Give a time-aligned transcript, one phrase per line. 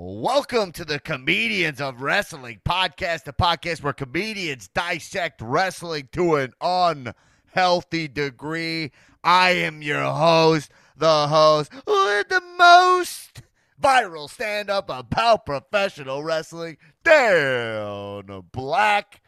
[0.00, 6.52] Welcome to the Comedians of Wrestling podcast, the podcast where comedians dissect wrestling to an
[6.60, 8.92] unhealthy degree.
[9.24, 13.42] I am your host, the host with the most
[13.82, 19.20] viral stand up about professional wrestling, Dan Black,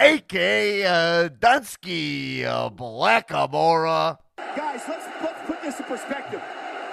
[0.00, 4.18] aka uh, Dunsky uh, Blackamora,
[4.56, 6.42] Guys, let's let's put this in perspective.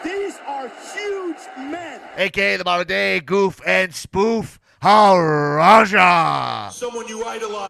[0.03, 1.94] These are huge men.
[2.17, 6.71] Aka the modern day goof and spoof, Haraja.
[6.71, 7.69] someone you idolize.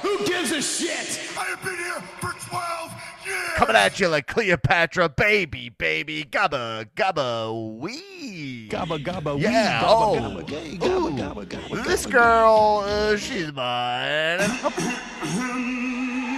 [0.00, 1.20] Who gives a shit?
[1.38, 2.92] I have been here for 12
[3.26, 3.50] years.
[3.56, 8.68] Coming at you like Cleopatra, baby, baby, gabba, gabba, wee.
[8.70, 10.16] Gabba gabba Yeah, wee, oh.
[10.18, 11.10] gabba gabba gay, gabba Ooh.
[11.10, 11.84] gabba gabba.
[11.84, 14.38] This gabba, girl, uh, she's mine.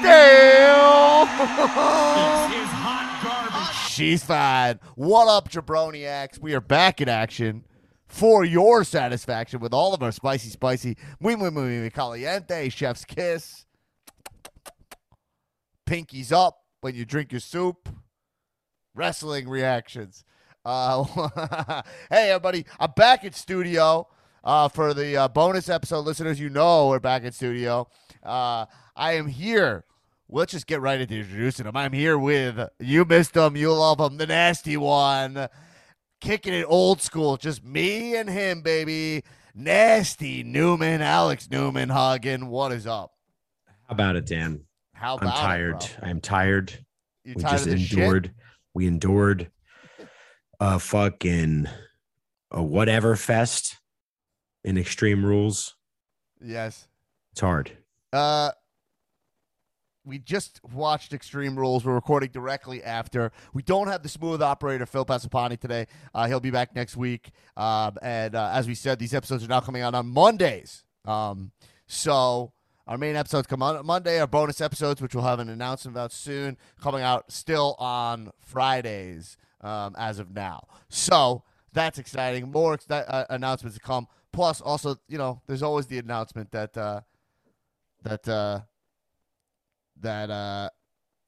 [0.02, 1.26] Damn.
[3.96, 4.78] She's fine.
[4.94, 6.38] What up, jabroniacs?
[6.38, 7.64] We are back in action
[8.06, 13.06] for your satisfaction with all of our spicy, spicy, muy, muy, muy, muy caliente, chef's
[13.06, 13.64] kiss,
[15.88, 17.88] pinkies up when you drink your soup,
[18.94, 20.26] wrestling reactions.
[20.62, 21.02] Uh,
[22.10, 24.06] hey, everybody, I'm back in studio
[24.44, 26.00] uh, for the uh, bonus episode.
[26.04, 27.88] Listeners, you know we're back in studio.
[28.22, 29.86] Uh, I am here.
[30.28, 31.76] Let's just get right into introducing him.
[31.76, 35.48] I'm here with you missed him, you love him, the nasty one,
[36.20, 39.22] kicking it old school, just me and him, baby.
[39.54, 42.48] Nasty Newman, Alex Newman, hugging.
[42.48, 43.12] What is up?
[43.66, 44.62] How about it, Dan?
[44.92, 45.90] How about I'm about it, tired.
[46.02, 46.84] I'm tired.
[47.24, 47.98] You we tired just this shit?
[47.98, 48.34] endured.
[48.74, 49.50] We endured
[50.60, 51.68] a fucking
[52.50, 53.78] a whatever fest
[54.64, 55.74] in Extreme Rules.
[56.42, 56.88] Yes.
[57.32, 57.70] It's hard.
[58.12, 58.50] Uh,
[60.06, 61.84] we just watched Extreme Rules.
[61.84, 63.32] We're recording directly after.
[63.52, 65.86] We don't have the smooth operator Phil Passapani today.
[66.14, 67.30] Uh, he'll be back next week.
[67.56, 70.84] Um, and uh, as we said, these episodes are now coming out on Mondays.
[71.04, 71.50] Um,
[71.86, 72.52] so
[72.86, 74.20] our main episodes come out on Monday.
[74.20, 79.36] Our bonus episodes, which we'll have an announcement about soon, coming out still on Fridays
[79.60, 80.68] um, as of now.
[80.88, 82.52] So that's exciting.
[82.52, 84.06] More ex- uh, announcements to come.
[84.32, 87.00] Plus, also, you know, there's always the announcement that uh,
[88.04, 88.60] that uh,
[90.00, 90.68] that uh,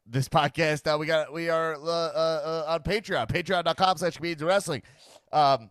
[0.07, 4.43] this podcast uh, we got we are uh, uh, uh, on Patreon, patreon.com slash comedians
[4.43, 4.83] of wrestling.
[5.33, 5.71] Um,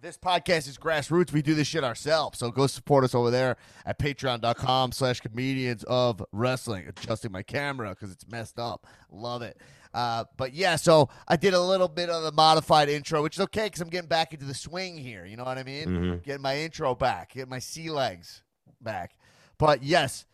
[0.00, 1.32] this podcast is grassroots.
[1.32, 2.38] We do this shit ourselves.
[2.38, 3.56] So go support us over there
[3.86, 6.86] at patreon.com slash comedians of wrestling.
[6.86, 8.86] Adjusting my camera because it's messed up.
[9.10, 9.58] Love it.
[9.94, 13.40] Uh, but yeah, so I did a little bit of the modified intro, which is
[13.42, 15.24] okay because I'm getting back into the swing here.
[15.24, 15.86] You know what I mean?
[15.86, 16.22] Mhm.
[16.22, 18.42] Getting my intro back, getting my sea legs
[18.82, 19.16] back.
[19.56, 20.26] But yes,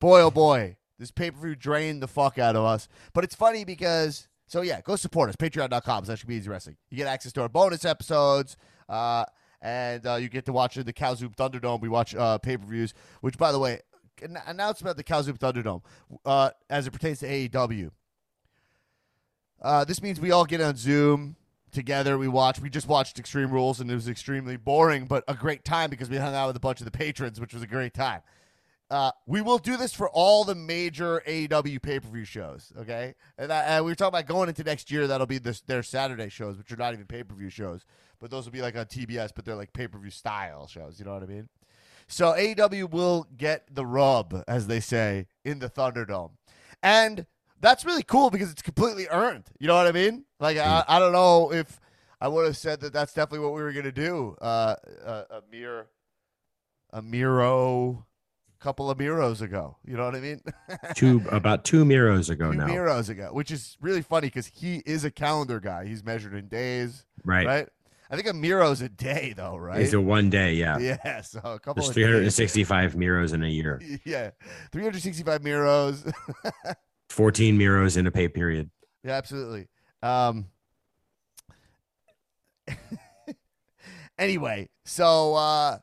[0.00, 2.88] boy, oh boy, this pay per view drained the fuck out of us.
[3.12, 5.36] But it's funny because, so yeah, go support us.
[5.36, 6.76] Patreon.com slash comedians wrestling.
[6.90, 8.56] You get access to our bonus episodes.
[8.88, 9.24] Uh,
[9.62, 11.80] and uh, you get to watch the Kowzoom Thunderdome.
[11.80, 13.80] We watch uh, pay per views, which, by the way,
[14.22, 15.82] an announcement of the Kowzoom Thunderdome
[16.24, 17.90] uh, as it pertains to AEW.
[19.60, 21.36] Uh, this means we all get on Zoom
[21.72, 22.18] together.
[22.18, 22.60] We watch.
[22.60, 26.10] We just watched Extreme Rules, and it was extremely boring, but a great time because
[26.10, 28.20] we hung out with a bunch of the patrons, which was a great time.
[28.88, 32.72] Uh, we will do this for all the major AEW pay per view shows.
[32.78, 35.06] Okay, and, I, and we were talking about going into next year.
[35.08, 37.84] That'll be this, their Saturday shows, which are not even pay per view shows,
[38.20, 41.00] but those will be like on TBS, but they're like pay per view style shows.
[41.00, 41.48] You know what I mean?
[42.06, 46.30] So AEW will get the rub, as they say, in the Thunderdome,
[46.80, 47.26] and
[47.60, 49.46] that's really cool because it's completely earned.
[49.58, 50.24] You know what I mean?
[50.38, 51.80] Like I, I don't know if
[52.20, 54.36] I would have said that that's definitely what we were gonna do.
[54.40, 55.86] Uh, uh, a mere,
[56.92, 58.06] a Miro,
[58.60, 59.76] couple of Miros ago.
[59.84, 60.40] You know what I mean?
[60.94, 62.66] Two about two Miros ago Two now.
[62.66, 65.86] Miros ago, which is really funny because he is a calendar guy.
[65.86, 67.46] He's measured in days, right.
[67.46, 67.68] right?
[68.10, 69.80] I think a Miro's a day though, right?
[69.80, 70.78] It's a one day, yeah.
[71.04, 72.04] yeah, so a couple There's of days.
[72.06, 73.80] 365 Miros in a year.
[74.04, 74.30] Yeah,
[74.72, 76.12] 365 Miros.
[77.10, 78.70] 14 Miros in a pay period.
[79.02, 79.68] Yeah, absolutely.
[80.02, 80.46] Um,
[84.18, 85.78] anyway, so uh,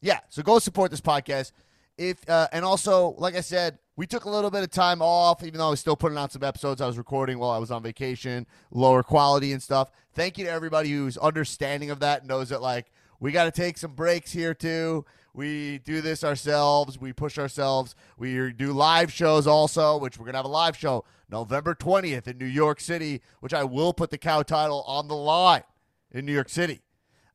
[0.00, 1.52] yeah, so go support this podcast.
[2.00, 5.44] If uh, and also, like I said, we took a little bit of time off,
[5.44, 6.80] even though I was still putting out some episodes.
[6.80, 9.90] I was recording while I was on vacation, lower quality and stuff.
[10.14, 13.76] Thank you to everybody who's understanding of that, knows that like we got to take
[13.76, 15.04] some breaks here too.
[15.34, 16.98] We do this ourselves.
[16.98, 17.94] We push ourselves.
[18.16, 22.38] We do live shows also, which we're gonna have a live show November twentieth in
[22.38, 25.64] New York City, which I will put the cow title on the line
[26.12, 26.80] in New York City.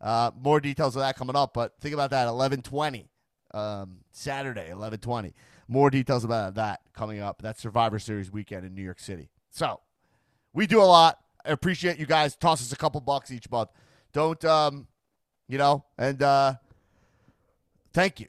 [0.01, 2.27] Uh, more details of that coming up, but think about that.
[2.27, 3.06] Eleven twenty,
[3.56, 5.34] um, Saturday, eleven twenty.
[5.68, 7.42] More details about that coming up.
[7.42, 9.30] That's Survivor Series weekend in New York City.
[9.50, 9.80] So
[10.54, 11.18] we do a lot.
[11.44, 12.36] I appreciate you guys.
[12.36, 13.69] Toss us a couple bucks each month.
[14.13, 14.88] Don't um,
[15.48, 16.56] you know, and uh,
[17.94, 18.28] thank you.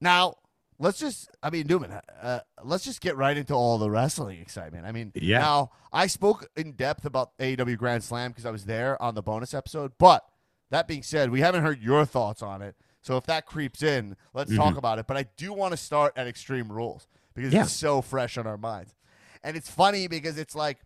[0.00, 0.36] Now
[0.82, 4.84] let's just, I mean, Newman, uh, let's just get right into all the wrestling excitement.
[4.84, 5.38] I mean, Yeah.
[5.38, 9.22] Now I spoke in depth about AEW Grand Slam because I was there on the
[9.22, 10.24] bonus episode, but
[10.70, 12.74] that being said, we haven't heard your thoughts on it.
[13.02, 15.06] So if that creeps in, let's talk about it.
[15.06, 17.64] But I do want to start at Extreme Rules because Yeah.
[17.64, 18.94] it's so fresh on our minds.
[19.42, 20.78] And it's funny because it's like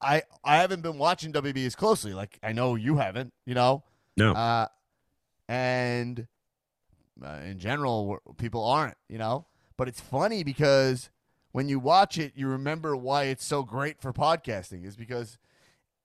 [0.00, 2.14] I I haven't been watching WB as closely.
[2.14, 3.82] Like I know you haven't, you know.
[4.16, 4.32] No.
[4.32, 4.66] Uh,
[5.48, 6.26] and
[7.24, 9.46] uh, in general, people aren't, you know.
[9.76, 11.10] But it's funny because
[11.52, 15.38] when you watch it, you remember why it's so great for podcasting is because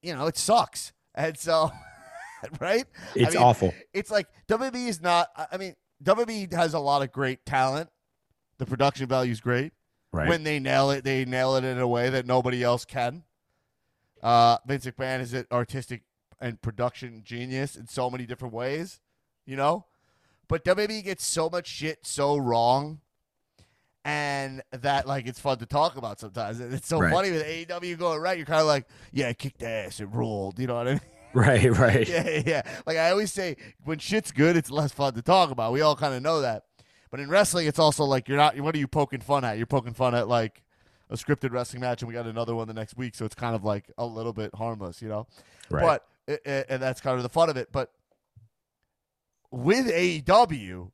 [0.01, 1.71] you know it sucks, and so
[2.59, 2.85] right.
[3.15, 3.73] I it's mean, awful.
[3.93, 5.29] It's like WB is not.
[5.35, 7.89] I- I mean, WB has a lot of great talent.
[8.57, 9.73] The production value is great.
[10.11, 10.27] Right.
[10.29, 13.23] When they nail it, they nail it in a way that nobody else can.
[14.23, 16.03] Uh, Vince McMahon is an artistic
[16.39, 18.99] and production genius in so many different ways,
[19.45, 19.85] you know.
[20.47, 23.01] But WWE gets so much shit so wrong,
[24.05, 26.59] and that like it's fun to talk about sometimes.
[26.59, 27.11] It's so Right.
[27.11, 28.37] funny with AEW going right.
[28.37, 30.57] You're kind of like, yeah, it kicked ass, it ruled.
[30.59, 31.01] You know what I mean?
[31.37, 31.71] Right.
[31.77, 32.07] Right.
[32.07, 32.61] yeah, yeah.
[32.85, 35.73] Like I always say, when shit's good, it's less fun to talk about.
[35.73, 36.63] We all kind of know that.
[37.09, 38.59] But in wrestling, it's also like you're not.
[38.59, 39.57] What are you poking fun at?
[39.57, 40.61] You're poking fun at like
[41.09, 43.55] a scripted wrestling match, and we got another one the next week, so it's kind
[43.55, 45.27] of like a little bit harmless, you know.
[45.69, 46.01] Right.
[46.27, 47.69] But and that's kind of the fun of it.
[47.71, 47.91] But
[49.51, 50.91] with AEW,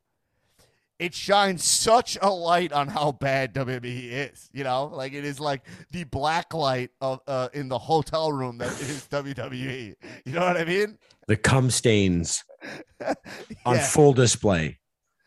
[1.00, 4.50] it shines such a light on how bad WWE is.
[4.54, 8.58] You know, like it is like the black light of uh, in the hotel room
[8.60, 9.96] that is WWE.
[10.26, 10.98] You know what I mean?
[11.28, 12.44] the cum stains
[13.66, 14.80] on full display.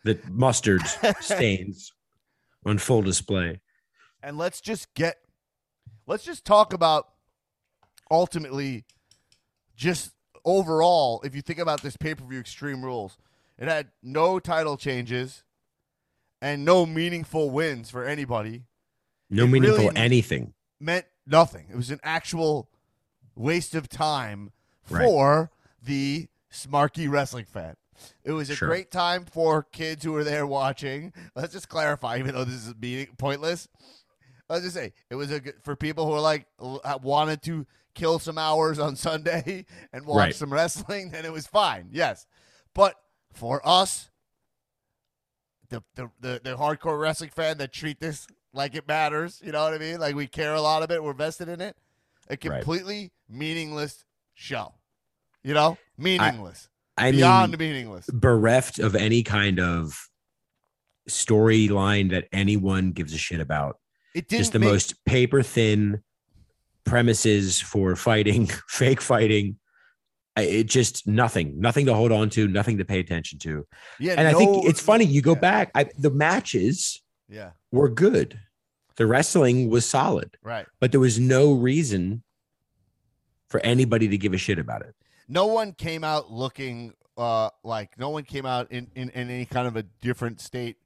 [0.05, 0.83] The mustard
[1.21, 1.93] stains
[2.65, 3.61] on full display.
[4.23, 5.17] and let's just get
[6.07, 7.09] let's just talk about
[8.11, 8.85] ultimately
[9.75, 10.13] just
[10.45, 13.19] overall if you think about this pay-per-view extreme rules
[13.59, 15.43] it had no title changes
[16.47, 18.65] and no meaningful wins for anybody
[19.31, 20.55] No It meaningful really- anything.
[20.81, 22.71] meant nothing it was an actual
[23.35, 24.53] waste of time
[24.89, 25.05] Right.
[25.05, 25.51] for
[25.83, 27.77] the smarky wrestling fan
[28.25, 28.69] it was a Sure.
[28.69, 32.75] great time for kids who were there watching let's just clarify even though this is
[32.81, 33.69] meaning pointless
[34.49, 37.67] Let's just say it was a good, for people who are like uh, wanted to
[37.95, 40.35] kill some hours on Sunday and watch Right.
[40.37, 41.11] some wrestling.
[41.11, 42.29] Then it was fine, yes.
[42.73, 42.95] But
[43.33, 44.09] for us,
[45.69, 49.63] the, the the the hardcore wrestling fan that treat this like it matters, you know
[49.65, 49.99] what I mean?
[50.01, 51.77] Like we care a lot of it, we're vested in it.
[52.29, 52.41] A Right.
[52.41, 54.05] completely meaningless
[54.35, 54.75] show,
[55.45, 58.07] you know, meaningless, I beyond mean, meaningless.
[58.13, 60.09] bereft of any kind of
[61.09, 63.79] storyline that anyone gives a shit about.
[64.15, 66.03] It didn't Just the make- most paper thin
[66.85, 69.59] premises for fighting, fake fighting.
[70.37, 73.67] It just nothing, nothing to hold on to, nothing to pay attention to.
[73.99, 75.05] Yeah, And I think it's funny.
[75.07, 78.39] You go yeah, back, I, the matches Yeah, were good.
[78.97, 80.67] The wrestling was solid, right.
[80.81, 82.23] but there was no reason
[83.49, 84.95] for anybody to give a shit about it.
[85.29, 89.47] no one came out looking uh like no one came out in in, in any
[89.47, 90.77] kind of a different state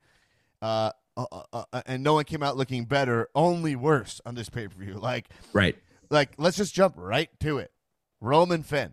[0.62, 4.48] uh, uh, uh, uh, and no one came out looking better only worse on this
[4.48, 5.76] pay-per-view like Right.
[6.10, 7.72] like let's just jump right to it
[8.20, 8.92] roman finn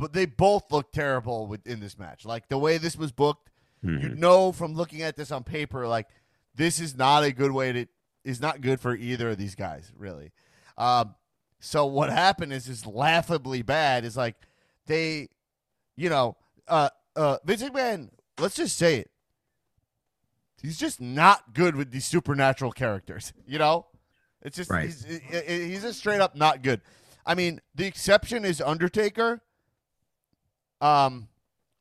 [0.00, 2.24] but they both look terrible with, in this match.
[2.24, 3.50] Like the way this was booked
[3.82, 4.16] you Mhm.
[4.18, 6.06] know from looking at this on paper like
[6.54, 7.86] this is not a good way to
[8.24, 10.32] is not good for either of these guys really.
[10.76, 11.14] Um
[11.60, 14.04] so what happened is is laughably bad.
[14.04, 14.34] Is like
[14.86, 15.28] they
[15.96, 16.36] you know
[16.68, 19.10] uh uh Vince McMahon let's just say it.
[20.62, 23.86] He's just not good with these supernatural characters you know?
[24.42, 24.86] It's just Right.
[24.86, 26.80] he's, he- he- he's just straight up not good.
[27.24, 29.40] I mean the exception is Undertaker
[30.80, 31.28] um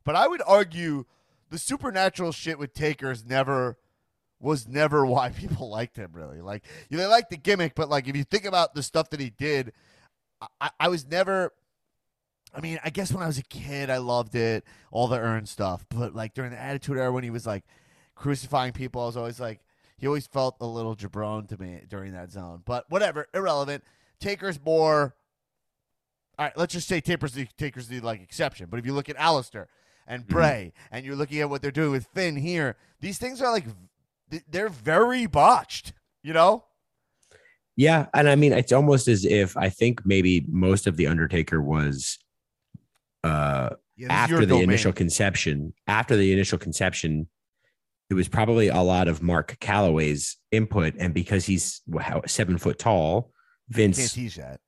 [0.05, 1.05] but I would argue
[1.49, 3.77] the supernatural shit with Taker is never
[4.39, 6.41] was never why people liked him really.
[6.41, 9.19] Like you they like the gimmick, but like if you think about the stuff that
[9.19, 9.73] he did,
[10.61, 11.53] I- I, was never
[12.53, 15.45] I mean, I guess when I was a kid I loved it, all the urn
[15.45, 15.85] stuff.
[15.89, 17.63] But like during the attitude era when he was like
[18.15, 19.59] crucifying people, I was always like
[19.97, 22.61] he always felt a little jabron to me during that zone.
[22.65, 23.83] But whatever, irrelevant.
[24.19, 25.15] Taker's more
[26.39, 28.67] all right, let's just say Taker's the Taker's the like exception.
[28.69, 29.65] But if you look at Aleister
[30.07, 33.51] and Bray, and you're looking at what they're doing with Finn here, these things are
[33.51, 33.65] like
[34.49, 35.91] they're very botched.
[36.23, 36.63] You know?
[37.75, 41.61] Yeah, and I mean it's almost as if I think maybe most of the Undertaker
[41.61, 42.17] was
[43.25, 44.63] uh Yeah, after the domain.
[44.63, 45.73] initial conception.
[45.87, 47.27] After the initial conception,
[48.09, 51.81] it was probably a lot of Mark Calaway's input, and because he's
[52.27, 53.33] seven foot tall,
[53.73, 54.61] Can't Vince teach that.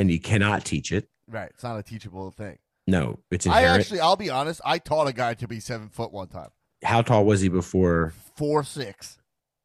[0.00, 1.08] And you cannot teach it.
[1.28, 1.50] Right.
[1.52, 2.58] It's not a teachable thing.
[2.86, 3.80] No, it's I inherent.
[3.82, 6.48] actually, I'll be honest, I taught a guy to be seven foot one time.
[6.82, 8.14] How tall was he before?
[8.36, 9.18] Four six.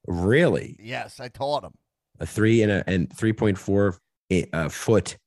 [0.07, 1.73] Really, Yes, I taught him.
[2.19, 3.97] a three and a and three point four
[4.53, 5.17] uh, foot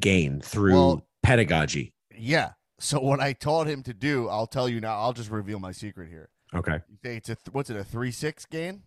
[0.00, 1.92] gain through Well- pedagogy.
[2.16, 2.52] Yeah.
[2.80, 4.98] So what I taught him to do, I'll tell you now.
[4.98, 6.28] I'll just reveal my secret here.
[6.54, 8.82] Okay, You say it's a what's it a three six gain?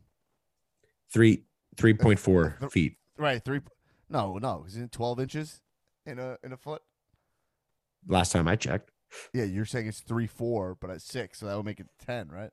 [1.14, 1.44] three
[1.78, 2.96] three point four Th- feet.
[3.18, 3.62] Right, three.
[4.10, 5.62] No, no, isn't it twelve inches
[6.06, 6.82] in a in a foot?
[8.08, 8.92] Last time I checked.
[9.34, 12.30] Yeah, you're saying it's three four, but at six, so that would make it ten,
[12.30, 12.52] right?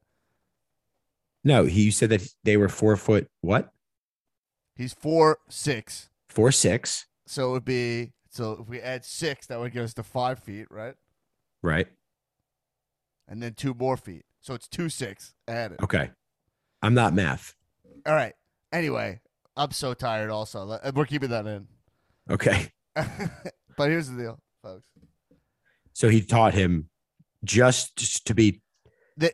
[1.44, 3.28] No, he you said that they were four foot.
[3.40, 3.72] What?
[4.74, 6.10] He's four six.
[6.28, 7.06] Four six.
[7.26, 10.38] so it would be so if we add six, that would get us to five
[10.40, 10.94] feet, right?
[11.62, 11.86] Right.
[13.28, 15.80] And then two more feet, so it's two six added.
[15.82, 16.10] Okay.
[16.82, 17.54] I'm not math.
[18.04, 18.34] All right.
[18.72, 19.20] Anyway,
[19.56, 20.30] I'm so tired.
[20.30, 21.66] Also, uh, we're keeping that in.
[22.30, 22.70] Okay.
[22.94, 24.84] but here's the deal, folks.
[25.92, 26.88] So he taught him
[27.44, 28.60] just to be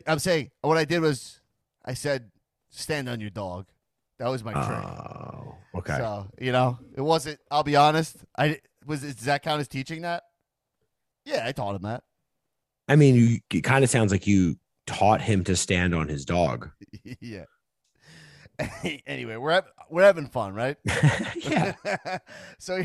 [0.07, 1.41] I'm saying what I did was
[1.85, 2.31] I said,
[2.69, 3.67] "Stand on your dog."
[4.19, 4.65] That was my trick.
[4.65, 5.97] Oh, okay.
[5.97, 7.39] So you know, it wasn't.
[7.51, 8.17] I'll be honest.
[8.37, 9.01] I was.
[9.01, 10.23] Does that count as teaching that?
[11.25, 12.03] Yeah, I taught him that.
[12.87, 16.25] I mean, you, it kind of sounds like you taught him to stand on his
[16.25, 16.69] dog.
[17.21, 17.45] yeah.
[19.07, 20.77] anyway, we're hav- we're having fun, right?
[21.35, 21.73] yeah.
[22.59, 22.83] so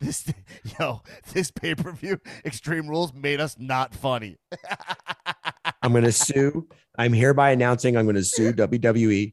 [0.00, 0.32] this
[0.78, 4.38] yo this pay per view Extreme Rules made us not funny.
[5.82, 6.68] I'm going to sue.
[6.98, 9.32] I'm hereby announcing I'm going to sue WWE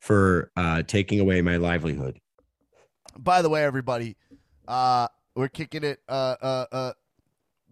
[0.00, 2.18] for uh, taking away my livelihood.
[3.18, 4.16] By the way, everybody,
[4.66, 5.06] uh,
[5.36, 6.00] we're kicking it.
[6.08, 6.92] Uh, uh, uh,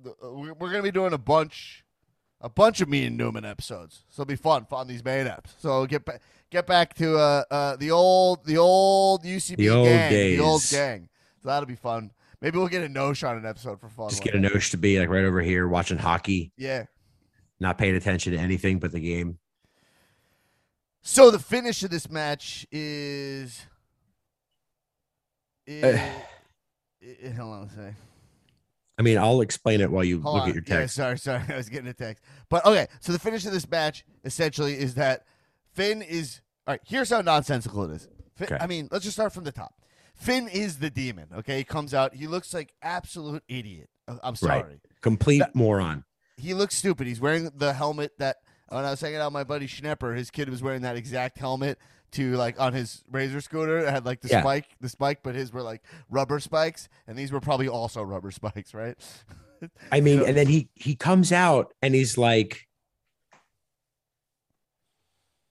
[0.04, 1.84] uh, we're we're gonna be doing a bunch,
[2.40, 4.04] a bunch of me and Newman episodes.
[4.10, 5.54] So it'll be fun on these main apps.
[5.58, 6.20] So get back,
[6.50, 10.62] get back to uh, uh, the old, the old UCB The old gang, the old
[10.70, 11.08] gang.
[11.42, 12.10] So that'll be fun.
[12.42, 14.08] Maybe we'll get a Nosh on an episode for fun.
[14.10, 16.84] Just get a notion to be like right over here watching hockey, Yeah.
[17.60, 19.38] not paying attention to anything but the game.
[21.02, 23.60] So the finish of this match is.
[25.66, 27.96] is Uh, hold on a second.
[28.98, 30.48] I mean, I'll explain it while you Hold look on.
[30.50, 30.94] at your Yeah, text.
[30.96, 31.42] sorry, sorry.
[31.48, 32.22] I was getting a text.
[32.50, 35.24] But okay, so the finish of this match essentially is that
[35.80, 36.80] Finn is all right.
[36.86, 38.08] Here's how nonsensical it is.
[38.36, 38.58] Finn, Okay.
[38.60, 39.74] I mean, let's just start from the top.
[40.14, 41.28] Finn is the demon.
[41.38, 42.14] Okay, he comes out.
[42.14, 43.88] He looks like absolute idiot.
[44.06, 44.62] Uh, I'm sorry.
[44.62, 44.80] Right.
[45.00, 46.04] Complete That- moron.
[46.36, 47.06] He looks stupid.
[47.06, 48.36] He's wearing the helmet that
[48.68, 51.38] when I was hanging out with my buddy Schnepper, his kid was wearing that exact
[51.38, 51.78] helmet
[52.12, 53.78] to like on his razor scooter.
[53.78, 54.40] It had like the Yeah.
[54.40, 58.30] spike, the spike, but his were like rubber spikes, and these were probably also rubber
[58.30, 58.96] spikes, right?
[59.92, 62.66] I mean, know- and then he he comes out and he's like,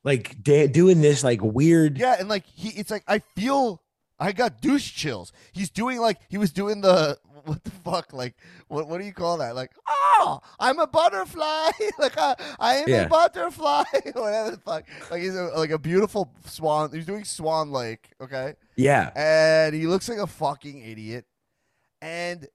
[0.03, 1.97] like da- doing this like weird.
[1.97, 3.81] Yeah, and like he, it's like I feel
[4.19, 5.31] I got douche chills.
[5.51, 8.35] He's doing like he was doing the what the fuck like
[8.67, 9.55] what what do you call that?
[9.55, 11.69] Like oh, I'm a butterfly.
[11.99, 13.01] like I, I am Yeah.
[13.03, 13.83] a butterfly.
[14.13, 14.83] Whatever the fuck.
[15.09, 16.91] Like he's a, like a beautiful swan.
[16.91, 18.09] He's doing Swan Lake.
[18.21, 19.11] Okay, Yeah.
[19.15, 21.25] and he looks like a fucking idiot.
[22.01, 22.47] And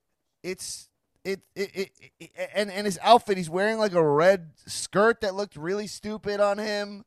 [0.43, 0.89] it's
[1.25, 3.37] it, it, it, it and and his outfit.
[3.39, 7.05] He's wearing like a red skirt that looked really stupid on him.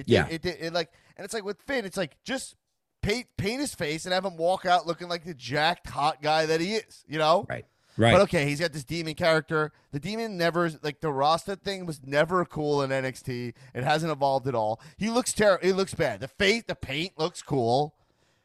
[0.00, 0.26] It, did- Yeah.
[0.28, 1.84] it, it, it like and it's like with Finn.
[1.84, 2.56] It's like just
[3.02, 6.46] paint paint his face and have him walk out looking like the jacked hot guy
[6.46, 7.04] that he is.
[7.08, 7.46] You know.
[7.48, 7.64] Right.
[7.96, 8.12] Right.
[8.12, 9.72] But okay, he's got this demon character.
[9.92, 13.52] The demon never like the Rasta thing was never cool in NXT.
[13.74, 14.80] It hasn't evolved at all.
[14.96, 15.66] He looks terrible.
[15.68, 16.20] It looks bad.
[16.20, 17.94] The face, the paint looks cool.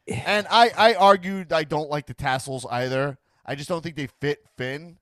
[0.07, 3.17] And I, I argued I don't like the tassels either.
[3.45, 4.97] I just don't think they fit Finn.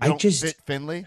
[0.00, 1.06] They I don't just- fit Finley.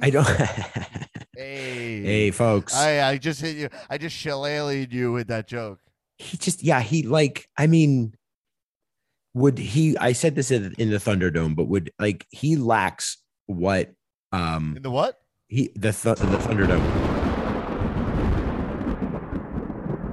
[0.00, 0.26] I don't.
[1.42, 2.74] Hey, hey, folks.
[2.74, 3.68] I, I just hit you.
[3.90, 5.80] I just shillelagh'd you with that joke.
[6.18, 8.14] he just yeah he like i mean
[9.34, 13.90] would he i said this in, in the thunderdome but would like he lacks what
[14.30, 15.18] um In the what?
[15.48, 16.84] he the th- the thunderdome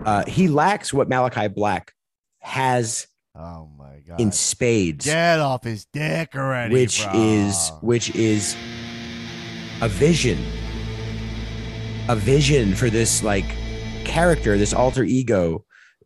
[0.05, 1.93] uh he lacks what malachi black
[2.39, 3.05] has
[3.35, 4.19] Oh my god!
[4.19, 7.13] in spades Get off his dick already, which bro.
[7.15, 8.55] is which is
[9.81, 10.39] a vision
[12.09, 13.45] a vision for this like
[14.03, 15.63] character this alter ego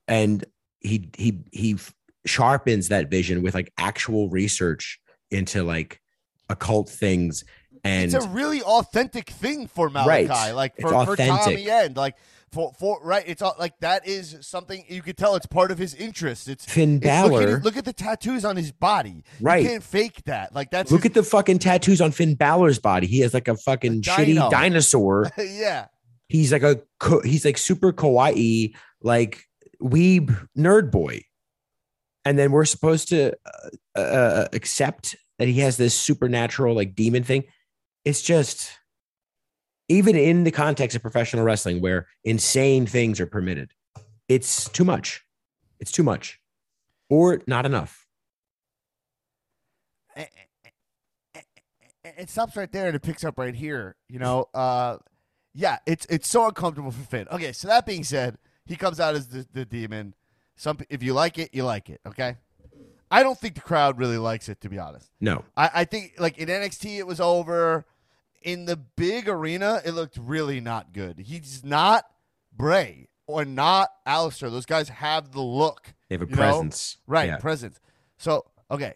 [0.08, 0.44] and
[0.82, 1.78] he he he
[2.26, 5.00] sharpens that vision with like actual research
[5.32, 6.02] into like
[6.50, 7.46] occult things
[7.84, 10.28] and it's a really authentic thing for Malachi.
[10.30, 10.52] Right.
[10.52, 11.70] Like for, for Tommy.
[11.70, 11.98] End.
[11.98, 12.16] Like
[12.52, 13.24] for for right.
[13.28, 15.36] It's all, like that is something you could tell.
[15.36, 16.48] It's part of his interest.
[16.48, 19.24] It's Finn it's- look, at Balor look at the tattoos on his body.
[19.42, 19.64] Right.
[19.64, 20.56] You can't fake that.
[20.56, 23.50] Like that's look his- at the fucking tattoos on Finn Balor's body he has like
[23.50, 24.16] a fucking dino.
[24.16, 25.88] shitty dinosaur yeah.
[26.34, 26.82] He's like a
[27.24, 29.46] he's like super kawaii like
[29.82, 31.22] weeb nerd boy
[32.25, 36.96] and then we're supposed to uh, uh, uh, accept that he has this supernatural like
[36.96, 37.44] demon thing.
[38.06, 38.72] It's just
[39.90, 43.72] even in the context of professional wrestling where insane things are permitted,
[44.30, 45.22] it's too much.
[45.82, 46.40] It's too much
[47.10, 48.06] or not enough.
[50.16, 50.30] it,
[51.36, 51.44] it-
[52.18, 53.96] it stops right there and it picks up right here.
[54.10, 54.98] You know, uh,
[55.54, 57.28] yeah, it's it's so uncomfortable for Finn.
[57.32, 60.14] Okay, so that being said, he comes out as the, the demon.
[60.56, 62.02] Some if you like it, you like it.
[62.06, 62.38] Okay,
[63.12, 65.10] I don't think the crowd really likes it to be honest.
[65.22, 65.44] No.
[65.56, 67.86] I, I think like in NXT it was over.
[68.42, 71.18] In the big arena, it looked really not good.
[71.18, 72.04] He's not
[72.52, 74.52] Bray or not Aleister.
[74.52, 75.94] Those guys have the look.
[76.10, 76.38] They have a you know?
[76.38, 76.98] presence.
[77.08, 77.38] Right, Yeah.
[77.38, 77.80] presence.
[78.18, 78.96] So, okay.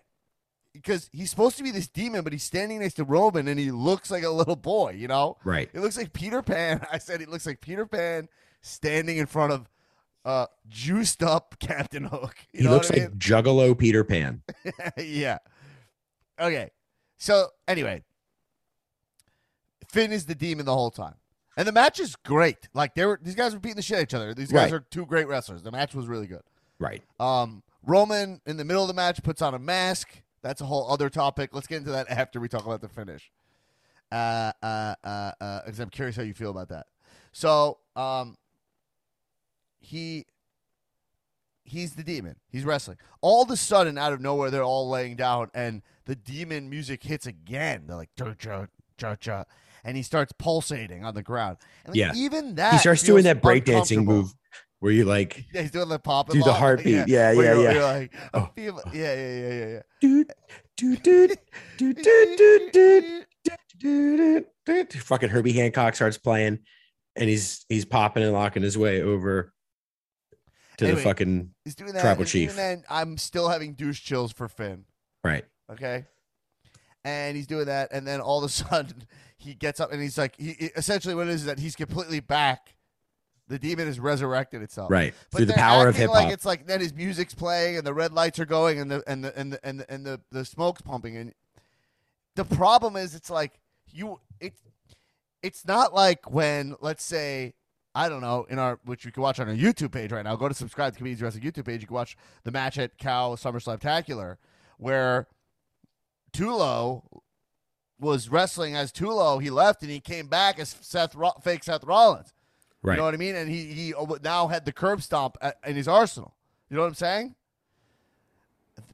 [0.78, 3.72] Because he's supposed to be this demon, but he's standing next to Roman and he
[3.72, 5.38] looks like a little boy, you know?
[5.44, 5.70] Right.
[5.74, 6.86] It looks like Peter Pan.
[6.92, 8.28] I said he looks like Peter Pan
[8.62, 9.70] standing in front of
[10.26, 12.36] uh juiced up Captain Hook.
[12.52, 14.42] You He know looks what I like Juggalo Peter Pan.
[14.98, 15.38] yeah.
[16.40, 16.70] Okay.
[17.18, 18.04] So anyway,
[19.90, 21.16] Finn is the demon the whole time.
[21.56, 22.58] And the match is great.
[22.74, 24.34] Like they were these guys were beating the shit out of each other.
[24.34, 24.78] These guys Right.
[24.82, 25.64] are two great wrestlers.
[25.64, 26.44] The match was really good.
[26.80, 27.02] Right.
[27.20, 30.22] Um, Roman in the middle of the match puts on a mask.
[30.48, 31.50] That's a whole other topic.
[31.54, 33.30] Let's get into that after we talk about the finish.
[34.10, 36.86] Uh, uh, uh, uh, because I'm curious how you feel about that.
[37.34, 38.38] So, um,
[39.82, 40.26] he,
[41.66, 42.38] he's the demon.
[42.50, 42.96] He's wrestling.
[43.20, 47.04] All of a sudden, out of nowhere, they're all laying down, and the demon music
[47.04, 47.84] hits again.
[47.86, 49.44] They're like cha cha cha cha,
[49.84, 51.58] and he starts pulsating on the ground.
[51.84, 52.14] And like, Yeah.
[52.16, 54.34] even that He starts doing that breakdancing move
[54.80, 56.30] where you like Yeah, he's doing the pop.
[56.30, 57.08] Do the heartbeat.
[57.08, 57.72] Yeah, yeah, yeah.
[57.72, 58.50] you're like, Oh.
[58.56, 59.82] feel- yeah, yeah, yeah, yeah, yeah.
[60.02, 61.40] doot, doot, doot,
[61.78, 63.26] doot, doot, doot, doot,
[63.80, 64.94] doot, doot.
[64.94, 66.60] fucking Herbie Hancock starts playing
[67.16, 69.54] and he's he's popping and locking his way over
[70.78, 71.00] to Anyway.
[71.02, 72.02] the fucking He's doing that.
[72.02, 72.56] Tribal and chief.
[72.56, 74.86] Then, I'm still having douche chills for Finn.
[75.24, 75.44] right.
[75.72, 76.06] Okay,
[77.04, 79.04] and he's doing that, and then all of a sudden
[79.38, 82.20] he gets up and he's like, he- essentially what it is is that he's completely
[82.20, 82.76] back.
[83.50, 84.92] The demon has resurrected itself.
[84.92, 85.14] Right.
[85.32, 86.34] But Through the power of hip Like hop.
[86.34, 89.24] it's like then his music's playing and the red lights are going and the and
[89.24, 91.34] the and the and the, and the, the smoke's pumping and
[92.36, 94.62] the problem is it's like you it's
[95.42, 97.54] it's not like when let's say
[97.96, 100.36] I don't know in our which you can watch on our YouTube page right now.
[100.36, 101.82] Go to subscribe to Comedians Wrestling YouTube page.
[101.82, 104.38] You can watch the match at Cow Summer Spectacular
[104.78, 105.28] where
[106.34, 107.04] Tulo
[108.00, 109.42] was wrestling as Tulo.
[109.42, 112.34] He left and he came back as Seth fake Seth Rollins.
[112.84, 112.94] Right.
[112.94, 113.36] You know what I mean?
[113.36, 116.36] And he he now had the curb stomp at, in his arsenal.
[116.70, 117.36] You know what I'm saying?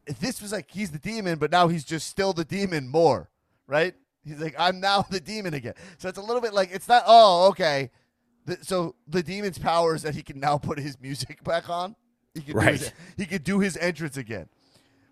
[0.05, 3.29] If this was like he's the demon, but now he's just still the demon more,
[3.67, 3.93] right?
[4.23, 5.73] He's like I'm now the demon again.
[5.97, 7.03] So it's a little bit like it's not.
[7.05, 7.91] Oh, okay.
[8.45, 11.95] The, so the demon's power is that he can now put his music back on.
[12.33, 12.93] He can do his, Right.
[13.17, 14.49] he could do his entrance again.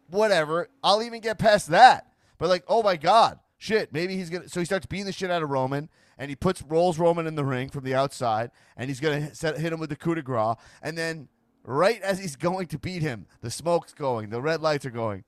[0.10, 0.70] Whatever.
[0.84, 2.08] I'll even get past that.
[2.38, 3.94] But like, oh my god, shit.
[3.94, 4.50] Maybe he's gonna.
[4.50, 5.90] So he starts beating the shit out of Roman,
[6.22, 9.58] and he puts rolls Roman in the ring from the outside, and he's hit, set,
[9.58, 11.28] hit him with the coup de grace, and then
[11.64, 15.24] right as he's going to beat him, the smoke's going, the red lights are going,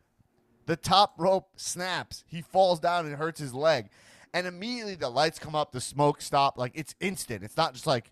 [0.67, 3.89] the top rope snaps, he falls down and hurts his leg,
[4.35, 7.43] and immediately the lights come up, the smoke stop, like it's instant.
[7.43, 8.11] It's not just like,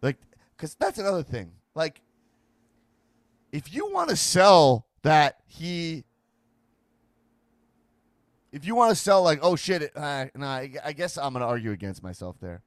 [0.00, 0.16] like,
[0.56, 2.00] because that's another thing, like.
[3.52, 6.04] If you want to sell that he
[8.52, 11.32] if you want to sell like, oh shit, it, uh, nah, I I guess I'm
[11.32, 12.62] gonna argue against myself there.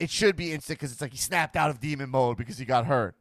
[0.00, 2.64] It should be instant because it's like he snapped out of demon mode because he
[2.64, 3.14] got hurt,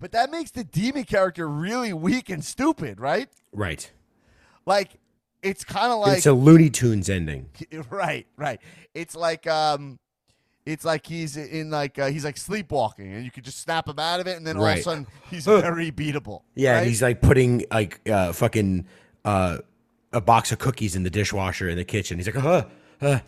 [0.00, 3.28] but that makes the demon character really weak and stupid, right?
[3.52, 3.90] Right.
[4.66, 4.98] Like
[5.42, 7.48] it's kind of like it's a Looney Tunes ending.
[7.90, 8.60] right, right.
[8.94, 9.98] It's like um,
[10.64, 13.98] it's like he's in like uh, he's like sleepwalking, and you could just snap him
[13.98, 16.42] out of it, and then all of a sudden he's very beatable.
[16.54, 16.78] Yeah, right?
[16.78, 18.86] and he's like putting like uh fucking
[19.24, 19.58] uh
[20.16, 22.16] a box of cookies in the dishwasher in the kitchen.
[22.18, 22.64] He's like, uh,
[23.02, 23.18] uh.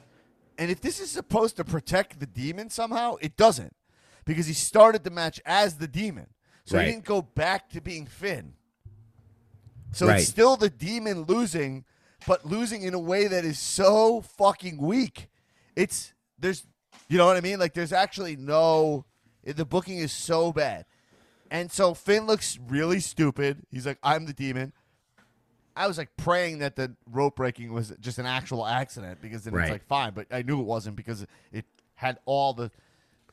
[0.57, 3.77] And if this is supposed to protect the demon somehow, it doesn't.
[4.25, 6.29] Because he started the match as the demon.
[6.65, 6.87] So Right.
[6.87, 8.55] he didn't go back to being Finn.
[9.93, 10.21] So Right.
[10.21, 11.85] it's still the demon losing,
[12.27, 15.29] but losing in a way that is so fucking weak.
[15.77, 16.67] It's there's
[17.09, 17.59] you know what I mean?
[17.59, 19.05] Like there's actually no
[19.45, 20.85] the booking is so bad.
[21.51, 23.65] And so Finn looks really stupid.
[23.71, 24.75] He's like, I'm the demon.
[25.79, 29.55] I was like praying that the rope breaking was just an actual accident because then
[29.55, 29.65] Right.
[29.65, 31.65] it's like fine, but I knew it wasn't because it
[31.95, 32.71] had all the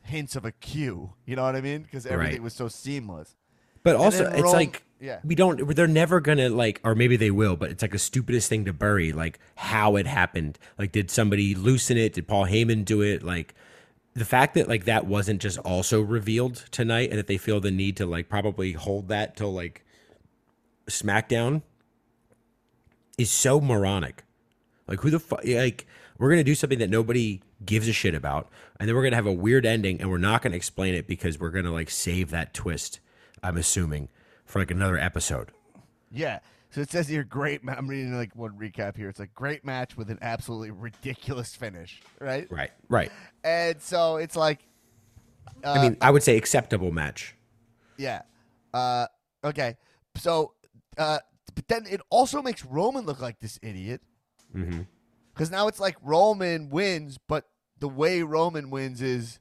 [0.02, 1.12] hints of a cue.
[1.26, 1.82] You know what I mean?
[1.82, 2.42] Because everything Right.
[2.42, 3.34] was so seamless.
[3.82, 5.20] But also, then it's Rome- like yeah.
[5.24, 5.74] we don't.
[5.76, 7.56] They're never gonna like, or maybe they will.
[7.56, 10.58] But it's like the stupidest thing to bury, like how it happened.
[10.78, 12.12] Like, did somebody loosen it?
[12.14, 13.22] Did Paul Heyman do it?
[13.22, 13.54] Like,
[14.14, 17.70] the fact that like that wasn't just also revealed tonight, and that they feel the
[17.70, 19.84] need to like probably hold that till like
[20.88, 21.62] SmackDown
[23.18, 24.24] is so moronic.
[24.88, 25.44] Like who the fuck?
[25.44, 25.86] Like
[26.18, 28.48] we're gonna do something that nobody gives a shit about,
[28.78, 31.38] and then we're gonna have a weird ending, and we're not gonna explain it because
[31.38, 33.00] we're gonna like save that twist.
[33.42, 34.08] I'm assuming
[34.44, 35.50] for like another episode.
[36.10, 36.38] Yeah.
[36.70, 37.64] So it says here, great.
[37.64, 39.08] Ma- I'm reading like one recap here.
[39.08, 42.50] It's like great match with an absolutely ridiculous finish, right?
[42.50, 42.70] Right.
[42.88, 43.10] Right.
[43.44, 44.60] And so it's like,
[45.64, 47.34] uh, I mean, I would say acceptable match.
[47.96, 48.22] yeah.
[48.74, 49.06] Uh,
[49.42, 49.76] okay.
[50.16, 50.52] So,
[50.98, 51.20] uh,
[51.56, 54.00] but then it also makes Roman look like this idiot
[54.54, 54.82] Mm-hmm.
[55.34, 57.46] because now it's like Roman wins, but
[57.80, 59.40] the way Roman wins is,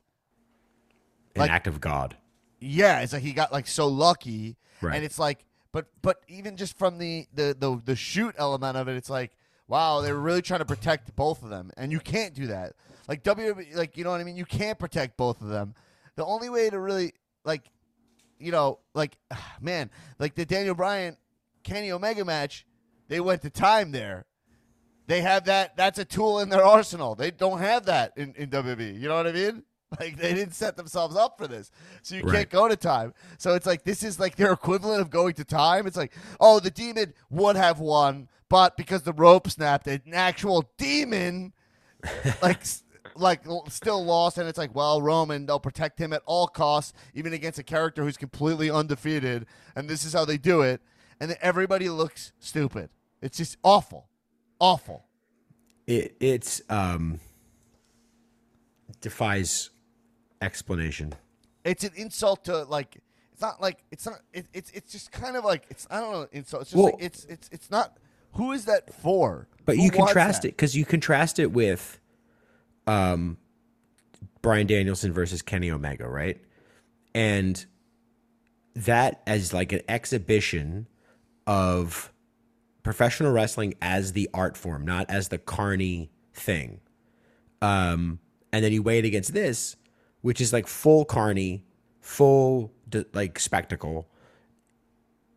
[1.35, 2.17] An act of God.
[2.59, 4.95] yeah, it's like he got like so lucky, Right.
[4.95, 8.87] and it's like, but but even just from the the the the shoot element of
[8.87, 9.31] it, it's like,
[9.67, 12.73] wow, they were really trying to protect both of them, and you can't do that.
[13.07, 14.35] Like WWE, like you know what I mean.
[14.37, 15.75] You can't protect both of them.
[16.15, 17.63] The only way to really like,
[18.39, 19.17] you know, like,
[19.61, 21.15] man, like the Daniel Bryan
[21.65, 22.65] Kenny Omega match,
[23.09, 24.25] they went to time there.
[25.07, 25.75] They have that.
[25.75, 27.13] That's a tool in their arsenal.
[27.15, 28.97] They don't have that in, in WWE.
[28.99, 29.63] You know what I mean?
[29.99, 31.69] Like they didn't set themselves up for this,
[32.01, 32.33] so you Right.
[32.37, 33.13] can't go to time.
[33.37, 35.85] So it's like this is like their equivalent of going to time.
[35.87, 40.69] It's like, oh, the demon would have won, but because the rope snapped, an actual
[40.77, 41.53] demon,
[42.41, 42.61] like.
[43.17, 47.31] Like still lost, and it's like, well, Roman, they'll protect him at all costs, even
[47.31, 50.81] against a character who's completely undefeated, and this is how they do it.
[51.19, 52.89] And then everybody looks stupid.
[53.21, 54.07] It's just awful,
[54.59, 55.05] awful.
[55.87, 57.19] It it's um
[59.01, 59.69] defies
[60.41, 61.13] explanation.
[61.63, 62.97] it's an insult to like
[63.33, 66.11] it's not like it's not it, it's it's just kind of like it's I don't
[66.11, 67.97] know insult it's just Well- like it's it's it's not
[68.33, 70.49] who is that for But Who you contrast that?
[70.49, 71.99] it because you contrast it with
[72.87, 73.37] um
[74.41, 76.39] Bryan Danielson versus Kenny Omega, right?
[77.15, 77.65] And
[78.75, 80.87] that as like an exhibition
[81.47, 82.11] of
[82.83, 86.79] professional wrestling as the art form, not as the carny thing.
[87.61, 88.19] Um,
[88.51, 89.75] and then you weigh it against this,
[90.21, 91.63] which is like full carny,
[91.99, 92.71] full
[93.13, 94.07] like spectacle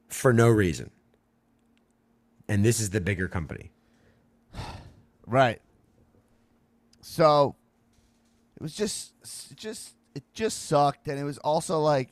[0.08, 0.90] for no reason.
[2.48, 3.70] And this is the bigger company.
[5.26, 5.60] right
[7.08, 7.56] so
[8.56, 9.12] it was just
[9.56, 12.10] just it just sucked and it was also like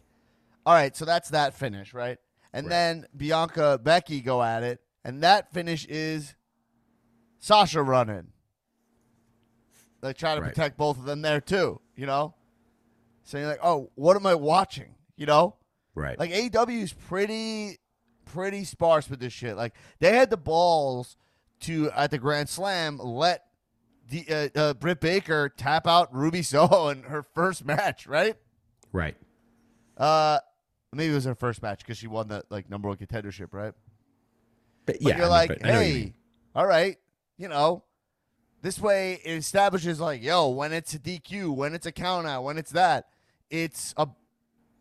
[0.65, 2.19] all right so that's that finish right
[2.57, 2.71] and Right.
[2.71, 6.35] then Bianca Becky go at it and that finish is
[7.39, 8.29] Sasha running
[10.01, 10.49] they try to Right.
[10.51, 12.35] protect both of them there too you know
[13.25, 15.57] so you're like oh what am I watching you know
[15.95, 16.19] Right.
[16.19, 17.79] Like AEW is pretty
[18.27, 19.57] pretty sparse with this shit.
[19.57, 21.17] Like they had the balls
[21.61, 23.45] to at the Grand Slam let
[24.11, 28.37] the uh, uh, Britt Baker tap out Ruby Soho in her first match, right?
[28.93, 29.17] right.
[29.97, 30.41] Uh,
[30.93, 33.73] maybe it was her first match because she won the like number one contendership, right?
[34.87, 36.15] But But yeah, you're like, but I know what you hey,
[36.55, 36.97] all right,
[37.37, 37.85] you know,
[38.63, 42.45] this way it establishes like, yo, when it's a DQ, when it's a count out,
[42.45, 43.07] when it's that,
[43.51, 44.09] it's a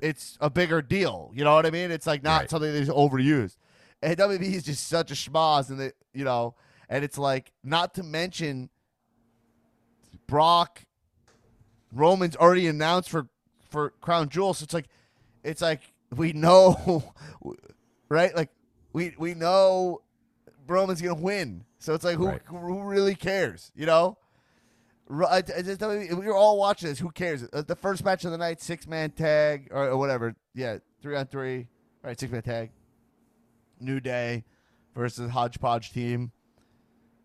[0.02, 1.32] it's a bigger deal.
[1.34, 1.92] You know what I mean?
[1.92, 2.50] It's like not Right.
[2.50, 3.58] something that's overused.
[4.02, 6.56] And WB is just such a schmoz, and the you know,
[6.90, 8.70] and it's like not to mention
[10.28, 10.82] Brock
[11.92, 13.28] Roman's already announced for
[13.70, 14.88] for Crown Jewel, so it's like
[15.44, 15.82] it's like
[16.18, 17.04] we know,
[18.10, 18.36] right?
[18.36, 18.50] Like
[18.94, 20.02] we we know
[20.68, 22.42] Roman's gonna win, so it's like who Right.
[22.46, 24.18] who really cares, you know?
[25.08, 26.98] Ro- I- I just- we are all watching this.
[27.00, 27.44] Who cares?
[27.54, 30.36] Uh, The first match of the night, six man tag or, or whatever.
[30.56, 31.68] Yeah, three on three.
[32.04, 32.72] All right, six man tag.
[33.80, 34.44] New Day
[34.96, 36.32] versus Hodgepodge team.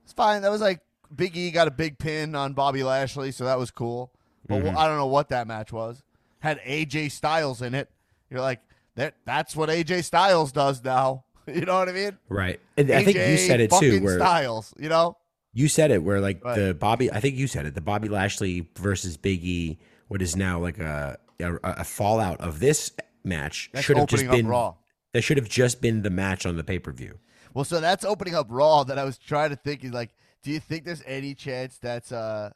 [0.05, 0.42] It's fine.
[0.42, 0.81] That was like
[1.14, 4.12] Big E got a big pin on Bobby Lashley, so that was cool.
[4.46, 6.03] But wh- I don't know what that match was.
[6.40, 7.88] Had AJ Styles in it.
[8.29, 8.61] You're like
[8.96, 9.14] that.
[9.24, 11.24] That's what AJ Styles does now.
[11.46, 12.16] You know what I mean?
[12.29, 12.61] Right.
[12.76, 14.72] And I think you said it too, where Styles.
[14.79, 15.16] You know?
[15.53, 16.55] you said it, where like Right.
[16.55, 20.37] the Bobby, I think you said it, the Bobby Lashley versus Big E, what is
[20.37, 22.92] now like a a, a fallout of this
[23.24, 24.74] match That's should have just been Raw.
[25.12, 27.18] That should have just been the match on the pay per view.
[27.53, 28.85] Well, so that's opening up Raw.
[28.85, 32.12] That I was trying to think is like, do you think there's any chance that's
[32.12, 32.50] uh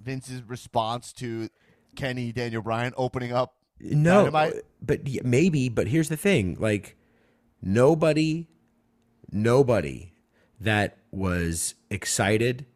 [0.00, 1.48] Vince's response to
[1.96, 3.54] Kenny Daniel Bryan opening up?
[3.82, 4.62] No, Dynamite?
[4.80, 5.68] but yeah, maybe.
[5.68, 6.96] But here's the thing: like
[7.60, 8.46] nobody,
[9.30, 10.12] nobody
[10.60, 12.66] that was excited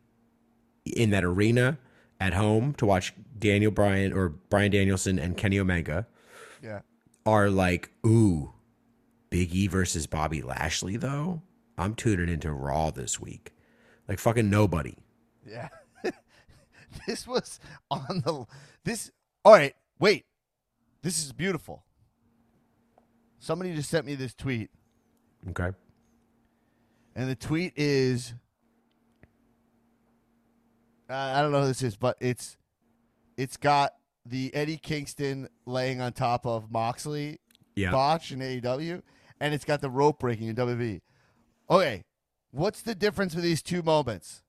[0.84, 1.78] in that arena
[2.20, 6.06] at home to watch Daniel Bryan or Bryan Danielson and Kenny Omega
[6.62, 6.80] Yeah.
[7.24, 8.52] are like, ooh,
[9.30, 10.96] Big E versus Bobby Lashley.
[10.96, 11.42] Though
[11.78, 13.52] I'm tuning into Raw this week.
[14.08, 14.94] Like fucking nobody.
[15.46, 15.68] Yeah.
[17.06, 18.46] this was on the
[18.84, 19.10] this
[19.44, 20.24] All right, wait.
[21.06, 21.84] This is beautiful.
[23.38, 24.70] Somebody just sent me this tweet
[25.50, 25.70] Okay.
[27.14, 28.34] and the tweet is
[31.08, 32.56] uh, I don't know who this is, but it's
[33.36, 33.92] it's got
[34.24, 37.38] the Eddie Kingston laying on top of Moxley
[37.76, 37.92] Yeah.
[37.92, 39.00] botch in AEW,
[39.38, 41.02] and it's got the rope breaking in WWE.
[41.70, 42.02] Okay,
[42.50, 44.42] what's the difference with these two moments?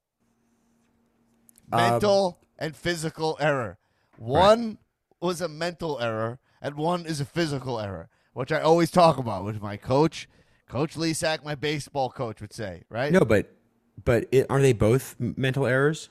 [1.71, 3.77] Um, Mental and physical error.
[4.17, 4.79] One
[5.21, 9.45] was a mental error, and one is a physical error, which I always talk about,
[9.45, 10.27] which my coach,
[10.67, 12.83] Coach Lesak, my baseball coach, would say.
[12.89, 13.11] Right?
[13.11, 13.53] No, but
[14.03, 16.09] but it, are they both mental errors?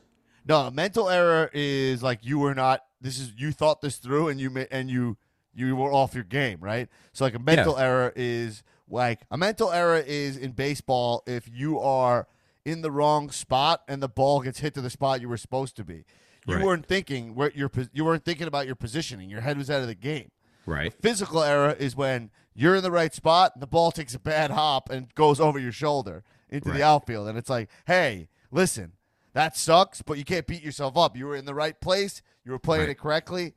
[0.49, 2.85] No, a mental error is like you were not.
[3.01, 5.17] This is you thought this through and you and you
[5.55, 6.89] you were off your game, right?
[7.13, 11.79] So like a mental error is like a mental error is in baseball if you
[11.81, 12.29] are
[12.65, 15.77] in the wrong spot and the ball gets hit to the spot you were supposed
[15.77, 16.05] to be.
[16.47, 16.65] You Right.
[16.65, 19.29] weren't thinking where your you weren't thinking about your positioning.
[19.29, 20.31] Your head was out of the game.
[20.67, 20.93] Right.
[21.01, 24.51] Physical error is when you're in the right spot and the ball takes a bad
[24.51, 26.79] hop and goes over your shoulder into Right.
[26.79, 27.29] the outfield.
[27.29, 28.93] And it's like, hey, listen,
[29.33, 31.17] that sucks, but you can't beat yourself up.
[31.17, 32.23] You were in the right place.
[32.45, 32.91] You were playing Right.
[32.91, 33.55] it correctly.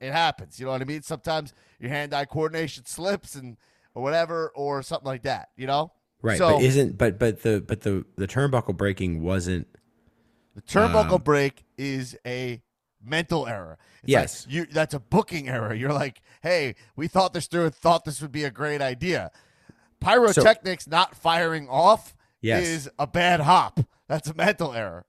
[0.00, 0.58] It happens.
[0.58, 1.02] You know what I mean?
[1.02, 3.56] Sometimes your hand-eye coordination slips and
[3.94, 5.48] or whatever, or something like that.
[5.56, 5.92] You know?
[6.22, 6.38] Right.
[6.38, 9.66] So but isn't but but the but the the turnbuckle breaking wasn't
[10.54, 12.62] the turnbuckle um, break is a
[13.04, 13.78] mental error.
[14.02, 14.46] It's like Yes.
[14.48, 15.74] you that's a booking error.
[15.74, 19.30] You're like, hey, we thought this through thought this would be a great idea.
[20.00, 22.66] Pyrotechnics not firing off Yes.
[22.66, 23.80] is a bad hop.
[24.08, 25.04] That's a mental error.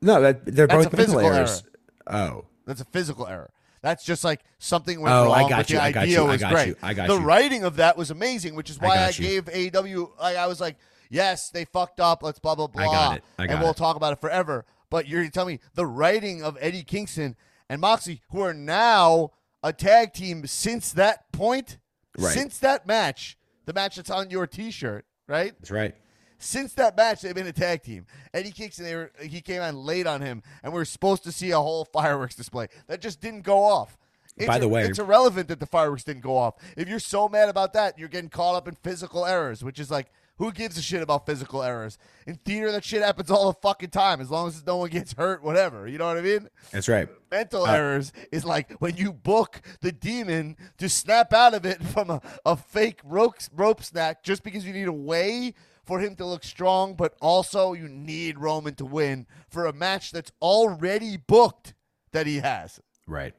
[0.00, 1.62] No, that they're That's both a mental physical errors.
[2.06, 2.44] Oh.
[2.66, 3.50] That's a physical error.
[3.82, 6.18] That's just like something went Oh, wrong, I got but you, the I got idea
[6.18, 6.68] you, I was got great.
[6.68, 7.14] you, I got you.
[7.16, 7.26] the you.
[7.26, 9.12] writing of that was amazing, which is why I, you.
[9.42, 10.10] gave AEW.
[10.20, 10.76] Like I was like,
[11.10, 12.22] yes, they fucked up.
[12.22, 13.76] Let's blah blah blah, I got it, I and we'll it.
[13.76, 14.64] talk about it forever.
[14.90, 17.36] But you're telling me the writing of Eddie Kingston
[17.68, 21.78] and Moxley, who are now a tag team since that point,
[22.16, 22.32] Right.
[22.34, 25.52] since that match, the match that's on your T-shirt, right?
[25.58, 25.94] That's right.
[26.38, 28.06] Since that match, they've been a tag team.
[28.32, 31.32] Eddie Kingston, they were, he came on late on him, and we are supposed to
[31.32, 33.98] see a whole fireworks display that just didn't go off.
[34.36, 36.54] It's By the way- it's irrelevant that the fireworks didn't go off.
[36.76, 39.90] If you're so mad about that, you're getting caught up in physical errors, which is
[39.90, 41.98] like, who gives a shit about physical errors?
[42.26, 45.12] In theater, that shit happens all the fucking time, as long as no one gets
[45.12, 45.86] hurt, whatever.
[45.86, 46.48] You know what I mean?
[46.70, 47.08] That's right.
[47.30, 51.82] Mental Uh, errors is like when you book the demon to snap out of it
[51.92, 56.14] from a, a fake rope, rope snack just because you need a way for him
[56.16, 61.16] to look strong, but also you need Roman to win for a match that's already
[61.16, 61.72] booked
[62.12, 62.78] that he has.
[63.06, 63.34] Right.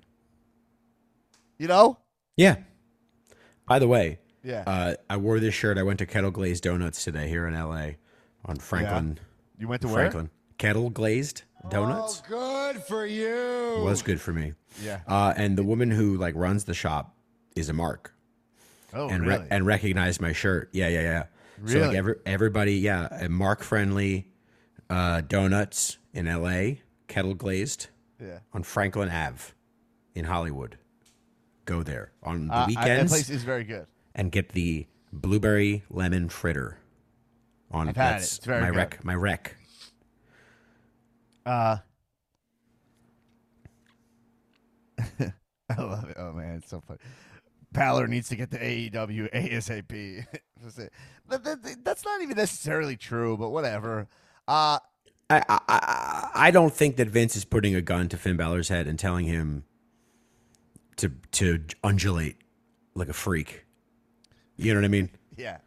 [1.59, 1.99] You know?
[2.35, 2.55] Yeah.
[3.67, 4.63] By the way, Yeah.
[4.65, 5.77] uh, I wore this shirt.
[5.77, 7.91] I went to Kettle Glazed Donuts today here in LA
[8.45, 9.19] on Franklin.
[9.57, 9.95] you went to where?
[9.95, 10.29] Franklin.
[10.57, 12.21] Kettle Glazed Donuts.
[12.27, 13.81] Good for you.
[13.83, 14.53] was good for me.
[14.83, 14.99] Yeah.
[15.07, 17.15] Uh, and the woman who like runs the shop
[17.55, 18.13] is a mark
[18.93, 19.41] Oh, and really?
[19.41, 20.69] re- and recognized my shirt.
[20.71, 21.23] Yeah, yeah, yeah.
[21.59, 21.73] Really?
[21.81, 24.29] So like every, everybody, yeah, a mark friendly
[24.89, 26.75] uh, donuts in LA,
[27.07, 27.87] kettle glazed
[28.19, 28.39] yeah.
[28.53, 29.53] on Franklin Ave
[30.15, 30.77] in Hollywood.
[31.65, 33.85] Go there on the Uh, I- that place is very good.
[34.15, 36.77] And get the blueberry lemon fritter.
[37.71, 38.23] On I've had it.
[38.23, 38.75] It's very my good.
[38.77, 39.05] rec.
[39.05, 39.55] My rec.
[41.45, 41.77] Uh,
[45.19, 46.17] I love it.
[46.19, 46.99] Oh man, it's so funny.
[47.71, 50.25] Balor needs to get to E AEW ASAP.
[51.83, 54.07] That's not even necessarily true, but whatever.
[54.47, 54.79] Uh,
[55.29, 58.69] I, I I I don't think that Vince is putting a gun to Finn Balor's
[58.69, 59.63] head and telling him
[60.97, 62.37] to to undulate
[62.95, 63.65] like a freak.
[64.59, 65.09] You know what I mean?
[65.37, 65.57] yeah.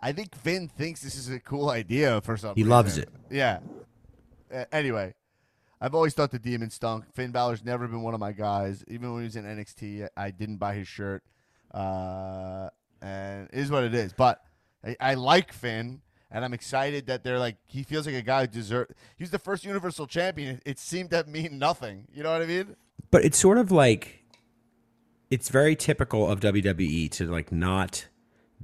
[0.00, 2.56] I think Finn thinks this is a cool idea for something.
[2.56, 2.70] He reason.
[2.70, 3.08] loves it.
[3.30, 3.60] Yeah.
[4.52, 5.14] Uh, anyway,
[5.80, 7.04] I've always thought the demon stunk.
[7.14, 8.84] Finn Balor's never been one of my guys.
[8.88, 11.22] Even when he was in NXT, I didn't buy his shirt.
[11.72, 12.68] Uh,
[13.02, 14.12] and it is what it is.
[14.12, 14.42] But
[14.84, 18.42] I, I like Finn, and I'm excited that they're like he feels like a guy
[18.42, 18.88] who deserve.
[19.16, 20.56] He was the first Universal Champion.
[20.56, 22.06] It, it seemed to mean nothing.
[22.12, 22.76] You know what I mean?
[23.10, 24.24] But it's sort of like
[25.30, 28.08] it's very typical of WWE to like not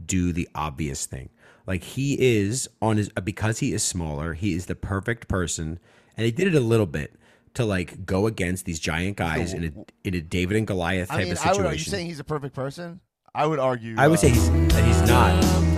[0.06, 1.30] do the obvious thing.
[1.66, 5.78] Like he is on his because he is smaller, he is the perfect person,
[6.16, 7.14] and he did it a little bit
[7.54, 11.16] to like go against these giant guys in a in a David and Goliath I
[11.16, 11.70] type mean, of I would, situation.
[11.70, 13.00] are you saying he's a perfect person?
[13.34, 13.94] I would argue.
[13.98, 15.70] I would uh, say he's that he's not.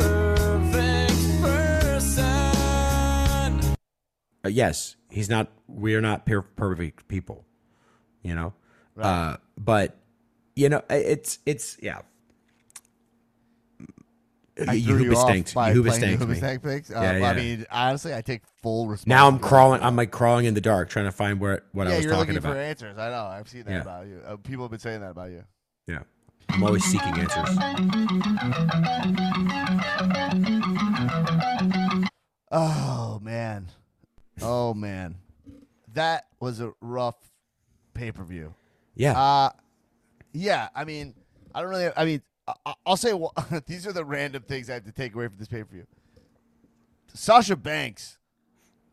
[4.44, 5.50] Uh, yes, he's not.
[5.68, 7.44] We are not per- perfect people,
[8.22, 8.54] you know.
[8.98, 9.96] Uh, but
[10.56, 12.00] you know, it's it's yeah.
[14.68, 15.54] I you off stinks.
[15.54, 16.34] Yehuba playing stinks me.
[16.36, 16.90] stank picks.
[16.90, 19.08] Uh, Yeah, I mean, honestly, I take full responsibility.
[19.18, 19.82] Now I'm crawling.
[19.82, 22.04] I'm like crawling in the dark, trying to find where what yeah, I was.
[22.04, 22.52] Yeah, you're talking looking about.
[22.54, 22.98] for answers.
[22.98, 23.24] I know.
[23.24, 23.80] I've seen that Yeah.
[23.80, 24.20] about you.
[24.26, 25.42] Uh, people have been saying that about you.
[25.86, 26.00] Yeah,
[26.50, 27.58] I'm always seeking answers.
[32.54, 33.68] Oh man,
[34.42, 35.16] oh man,
[35.94, 37.16] that was a rough
[37.94, 38.54] pay per view.
[38.94, 39.18] Yeah.
[39.18, 39.50] Uh,
[40.34, 40.68] yeah.
[40.74, 41.14] I mean,
[41.54, 41.88] I don't really.
[41.96, 42.20] I mean,
[42.86, 43.32] I'll say well,
[43.66, 45.86] these are the random things I have to take away from this pay per view.
[47.14, 48.18] Sasha Banks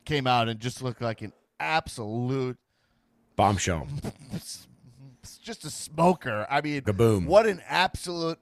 [0.05, 2.57] came out and just looked like an absolute,
[3.35, 3.87] Bombshell.
[5.43, 6.45] just a smoker.
[6.49, 7.25] I mean, Kaboom.
[7.25, 8.39] what an absolute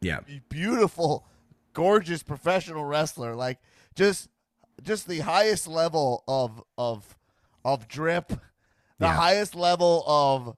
[0.00, 0.20] Yeah.
[0.48, 1.26] beautiful,
[1.72, 3.34] gorgeous professional wrestler.
[3.34, 3.58] Like
[3.94, 4.28] just
[4.82, 7.16] just the highest level of of
[7.64, 9.14] of drip, the Yeah.
[9.14, 10.56] highest level of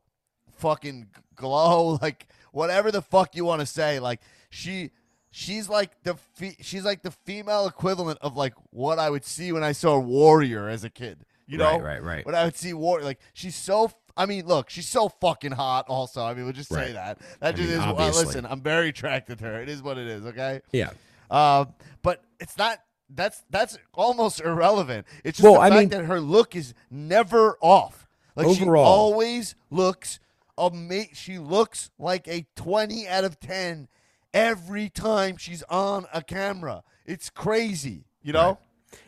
[0.56, 3.98] fucking glow, like whatever the fuck you want to say.
[4.00, 4.90] Like she
[5.30, 9.52] she's like the fe- she's like the female equivalent of like what I would see
[9.52, 11.24] when I saw Warrior as a kid.
[11.46, 12.26] You know, Right, right, right.
[12.26, 13.90] When I would see Warrior, like she's so.
[14.16, 15.86] I mean, look, she's so fucking hot.
[15.88, 16.92] Also, I mean, we'll just say Right.
[16.94, 17.18] that.
[17.40, 17.84] That I just mean, is.
[17.84, 18.24] Uh, obviously.
[18.26, 19.62] listen, I'm very attracted to her.
[19.62, 20.26] It is what it is.
[20.26, 20.60] Okay.
[20.72, 20.90] Yeah.
[21.30, 22.80] Um, but it's not.
[23.10, 25.06] That's that's almost irrelevant.
[25.24, 28.06] It's just Well, the I fact mean- that her look is never off.
[28.36, 30.20] Like she always looks
[30.58, 33.88] ama- She looks like a twenty out of ten
[34.34, 36.82] every time she's on a camera.
[37.06, 38.04] It's crazy.
[38.22, 38.58] You know.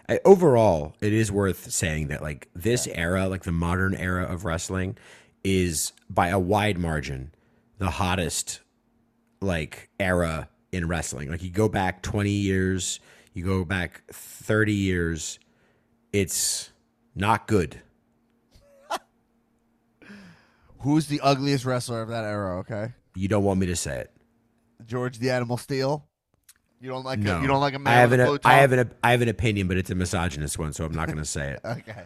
[0.08, 4.44] I, overall, it is worth saying that like this era, like the modern era of
[4.44, 4.96] wrestling,
[5.42, 7.32] is by a wide margin
[7.78, 8.60] the hottest
[9.40, 11.30] like era in wrestling.
[11.30, 13.00] Like you go back twenty years,
[13.32, 15.38] you go back thirty years,
[16.12, 16.70] it's
[17.14, 17.80] not good.
[20.80, 22.58] Who's the ugliest wrestler of that era?
[22.60, 24.10] Okay, You don't want me to say it.
[24.86, 26.06] George the Animal Steele.
[26.80, 27.18] You don't like.
[27.18, 28.72] No, A, you don't like a man I have with an a blue I have
[28.72, 31.24] an I have an opinion, but it's a misogynist one, so I'm not going to
[31.24, 31.60] say it.
[31.64, 32.04] Okay.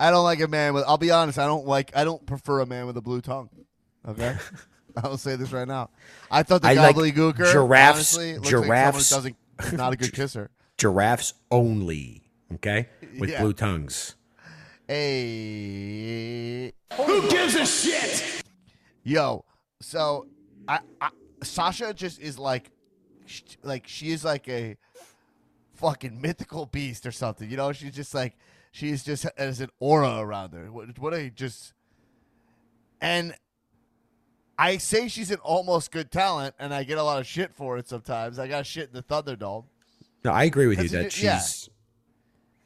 [0.00, 0.84] I don't like a man with.
[0.88, 1.38] I'll be honest.
[1.38, 1.92] I don't like.
[1.96, 3.48] I don't prefer a man with a blue tongue.
[4.08, 4.36] Okay.
[4.96, 5.90] I'll say this right now.
[6.30, 10.50] I thought the I like giraffes- honestly, giraffes- Like doesn't not a good kisser.
[10.78, 12.22] Giraffes only,
[12.54, 13.42] okay, with Yeah.
[13.42, 14.14] blue tongues.
[14.86, 18.42] Hey, Who gives a shit?
[19.02, 19.44] yo.
[19.80, 20.26] So,
[20.68, 21.10] I, I
[21.42, 22.70] Sasha just is like,
[23.26, 24.76] sh- like she is like a
[25.74, 27.50] fucking mythical beast or something.
[27.50, 28.36] You know, she's just like
[28.72, 30.70] she's just as an aura around her.
[30.70, 31.74] What, what a just
[33.00, 33.34] and
[34.58, 37.76] I say she's an almost good talent, and I get a lot of shit for
[37.78, 38.38] it sometimes.
[38.38, 39.64] I got shit in the Thunderdome.
[40.24, 41.38] No, I agree with you that ju- yeah.
[41.38, 41.68] she's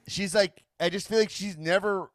[0.06, 2.10] She's like, I just feel like she's never.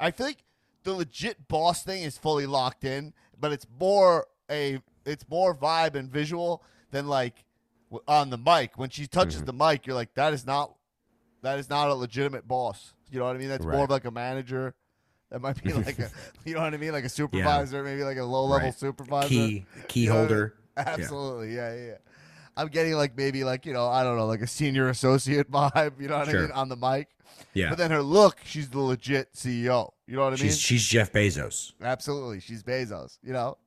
[0.00, 0.44] I feel like
[0.84, 5.94] the legit boss thing is fully locked in, but it's more a, it's more vibe
[5.94, 7.44] and visual than like
[8.08, 8.76] on the mic.
[8.76, 9.44] When she touches Mm-hmm.
[9.46, 10.74] the mic, you're like, that is not,
[11.42, 12.94] that is not a legitimate boss.
[13.10, 13.48] You know what I mean?
[13.48, 14.74] That's more of like a manager.
[15.30, 16.10] That might be like a,
[16.44, 18.78] you know what I mean, like a supervisor, maybe like a low level Right.
[18.78, 19.28] supervisor.
[19.28, 20.28] key key You know what I mean?
[20.28, 20.54] holder.
[20.76, 21.74] Absolutely, yeah.
[21.74, 21.94] yeah, yeah.
[22.56, 26.00] I'm getting like maybe like you know I don't know like a senior associate vibe.
[26.00, 27.08] You know what I mean on the mic.
[27.54, 29.90] Yeah, But then her look, she's the legit CEO.
[30.06, 30.38] You know what I mean?
[30.38, 31.72] she's she's Jeff Bezos.
[31.82, 33.18] Absolutely, she's Bezos.
[33.22, 33.58] You know,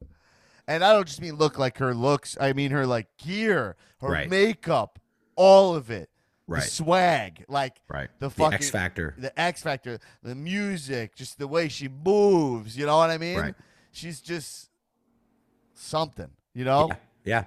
[0.68, 2.36] and I don't just mean look like her looks.
[2.42, 4.30] I mean her like gear, her Right.
[4.30, 4.98] makeup,
[5.36, 6.10] all of it.
[6.48, 6.64] Right.
[6.64, 8.10] The swag, like Right.
[8.20, 9.16] the The fucking X Factor.
[9.18, 12.78] the X Factor, the music, just the way she moves.
[12.78, 13.40] You know what I mean?
[13.40, 13.56] Right.
[13.92, 14.70] She's just
[15.74, 16.30] something.
[16.54, 16.88] You know?
[16.90, 17.44] Yeah, yeah.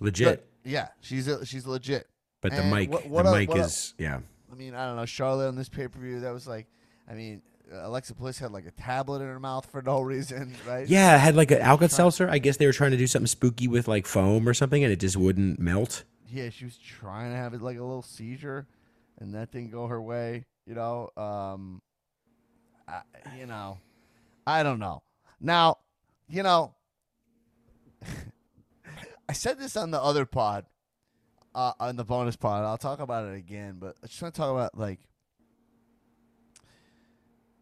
[0.00, 0.26] Legit,
[0.64, 2.08] But, yeah, she's a, she's legit.
[2.40, 4.20] but the And mic, what- what the el- mic is yeah.
[4.54, 5.04] I mean, I don't know.
[5.04, 6.66] Charlotte on this pay per view, that was like,
[7.10, 10.86] I mean, Alexa Bliss had like a tablet in her mouth for no reason, right?
[10.86, 12.28] Yeah, had like an Alka Seltzer.
[12.30, 14.92] I guess they were trying to do something spooky with like foam or something, and
[14.92, 16.04] it just wouldn't melt.
[16.30, 18.66] Yeah, she was trying to have it like a little seizure,
[19.18, 20.44] and that didn't go her way.
[20.66, 21.82] You know, um,
[22.86, 23.02] I,
[23.38, 23.78] you know,
[24.46, 25.02] I don't know.
[25.40, 25.78] Now,
[26.28, 26.74] you know,
[29.28, 30.66] I said this on the other pod,
[31.54, 32.64] uh, on the bonus pod.
[32.64, 35.00] I'll talk about it again, but I just want to talk about like,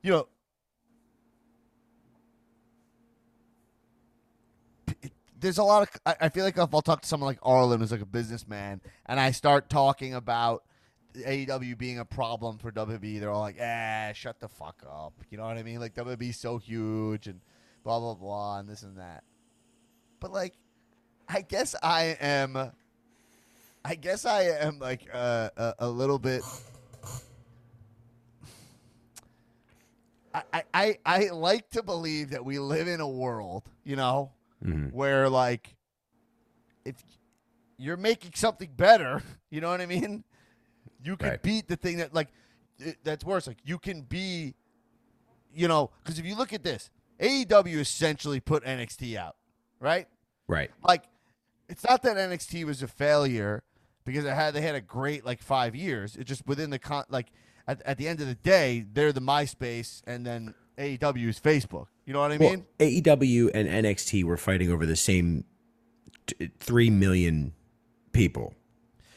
[0.02, 0.28] you know,
[5.38, 7.80] there's a lot of I, I feel like if I'll talk to someone like Arlen
[7.80, 10.62] who's like a businessman and I start talking about
[11.14, 15.36] AEW being a problem for WWE, they're all like, "Ah, shut the fuck up." You
[15.36, 15.78] know what I mean?
[15.80, 17.40] Like WWE's so huge and
[17.84, 19.24] blah blah blah and this and that.
[20.20, 20.55] But like,
[21.28, 22.72] I guess I am.
[23.85, 26.43] I guess I am like uh, a, a little bit.
[30.35, 34.33] I, I, I like to believe that we live in a world, you know,
[34.64, 34.93] Mhm.
[34.93, 35.76] where like
[36.85, 36.97] if
[37.76, 40.24] you're making something better, you know what I mean?
[41.05, 41.43] You can Right.
[41.43, 42.28] beat the thing that like
[43.05, 43.47] that's worse.
[43.47, 44.55] Like you can be,
[45.53, 49.37] you know, because if you look at this, AEW essentially put NXT out,
[49.80, 50.09] right?
[50.47, 50.70] Right.
[50.83, 51.05] Like
[51.68, 53.62] it's not that NXT was a failure
[54.05, 56.16] because it had they had a great like five years.
[56.16, 57.28] It just within the con like
[57.66, 61.86] at, at the end of the day, they're the MySpace, and then AEW is Facebook.
[62.05, 62.66] You know what I Well, mean?
[62.78, 65.44] AEW and NXT were fighting over the same
[66.26, 67.53] t- three million
[68.12, 68.55] people,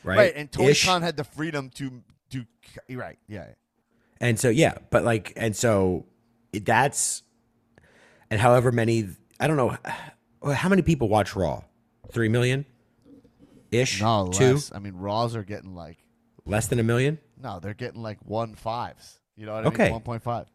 [0.03, 0.17] right?
[0.17, 0.33] Right.
[0.35, 0.75] And Tony.
[0.75, 2.45] Khan had the freedom to do.
[2.89, 3.17] Right.
[3.27, 3.47] Yeah.
[4.21, 6.05] And so yeah, but like, and so
[6.53, 7.23] that's,
[8.29, 9.09] and however many,
[9.39, 9.75] I don't know,
[10.53, 11.63] how many people watch Raw?
[12.11, 12.65] Three million,
[13.71, 14.59] ish, No, two.
[14.73, 15.97] I mean, Raws are getting like
[16.45, 19.19] less than a million, no, they're getting like one fives.
[19.35, 19.83] You know what I Okay.
[19.85, 19.91] mean?
[19.93, 20.47] One point five.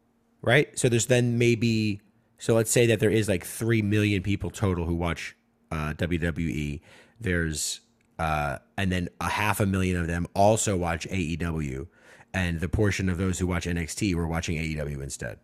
[0.42, 0.76] right?
[0.78, 2.00] So there's then maybe,
[2.38, 5.36] so let's say that there is like three million people total who watch
[5.70, 6.80] uh, WWE.
[7.20, 7.80] There's,
[8.18, 11.86] uh, and then a half a million of them also watch AEW,
[12.32, 15.38] and the portion of those who watch NXT were watching AEW instead.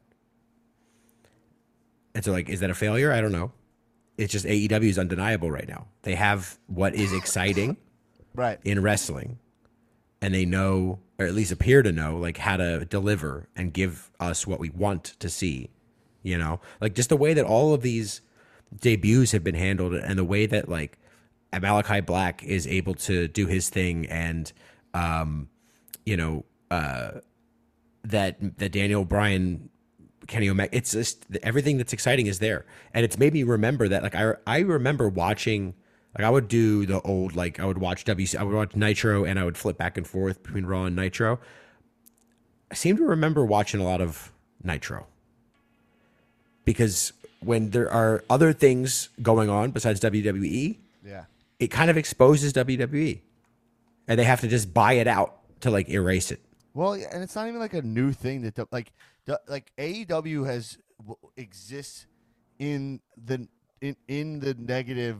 [2.14, 3.12] And so, like, is that a failure?
[3.12, 3.52] I don't know.
[4.18, 5.86] It's just AEW is undeniable right now.
[6.02, 7.76] They have what is exciting
[8.34, 8.58] Right.
[8.64, 9.38] in wrestling
[10.20, 14.10] and they know or at least appear to know like how to deliver and give
[14.20, 15.70] us what we want to see
[16.22, 18.20] you know like just the way that all of these
[18.78, 20.98] debuts have been handled and the way that like
[21.58, 24.52] Malachi Black is able to do his thing and
[24.92, 25.48] um
[26.04, 27.12] you know uh
[28.04, 29.70] that that Daniel Bryan
[30.26, 32.64] Kenny Omega it's just everything that's exciting is there.
[32.94, 35.74] And it's made me remember that like I I remember watching
[36.16, 39.24] like I would do the old like I would watch WC I would watch Nitro
[39.24, 41.38] and I would flip back and forth between Raw and Nitro.
[42.70, 44.32] I seem to remember watching a lot of
[44.64, 45.06] Nitro.
[46.64, 51.24] Because when there are other things going on besides WWE Yeah.
[51.58, 53.20] it kind of exposes WWE
[54.08, 56.40] and they have to just buy it out to like erase it.
[56.74, 58.92] Well, and it's not even like a new thing that like
[59.48, 60.78] like AEW has
[61.36, 62.06] exists
[62.58, 63.48] in the
[63.80, 65.18] in in the negative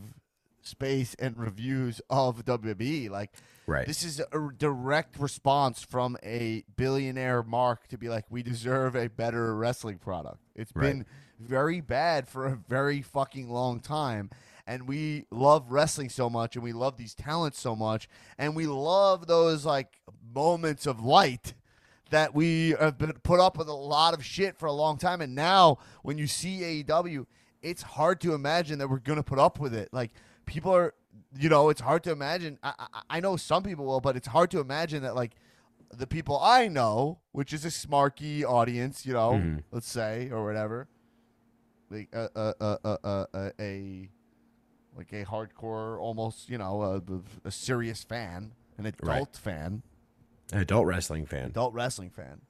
[0.62, 3.08] space and reviews of WWE.
[3.10, 3.32] Like,
[3.68, 3.86] Right.
[3.86, 9.08] This is a direct response from a billionaire Mark to be like, we deserve a
[9.08, 10.38] better wrestling product.
[10.54, 10.82] It's Right.
[10.88, 11.06] been
[11.40, 14.30] very bad for a very fucking long time.
[14.68, 18.08] And we love wrestling so much and we love these talents so much.
[18.38, 20.00] And we love those like
[20.32, 21.54] moments of light
[22.10, 25.20] that we have been put up with a lot of shit for a long time.
[25.20, 27.26] And now when you see AEW,
[27.62, 29.88] it's hard to imagine that we're going to put up with it.
[29.92, 30.12] Like
[30.44, 30.94] people are,
[31.36, 32.58] you know, it's hard to imagine.
[32.62, 35.32] I, I, I know some people will, but it's hard to imagine that like
[35.92, 39.62] the people I know, which is a smarky audience, you know, Mhm.
[39.72, 40.88] let's say or whatever,
[41.90, 44.08] like a a a a, a, a, a
[44.96, 47.02] like a hardcore, almost you know, a,
[47.48, 49.36] a serious fan, an adult Right.
[49.36, 49.82] fan,
[50.52, 52.40] an adult wrestling fan adult wrestling fan.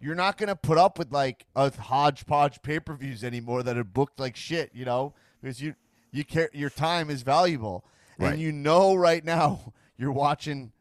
[0.00, 3.84] You're not gonna put up with like a hodgepodge pay per views anymore that are
[3.84, 5.74] booked like shit, you know, because you
[6.12, 7.84] you care your time is valuable,
[8.18, 8.32] Right.
[8.32, 10.72] and you know right now you're watching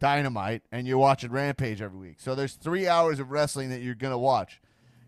[0.00, 2.16] Dynamite and you're watching Rampage every week.
[2.18, 4.60] So there's three hours of wrestling that you're gonna watch.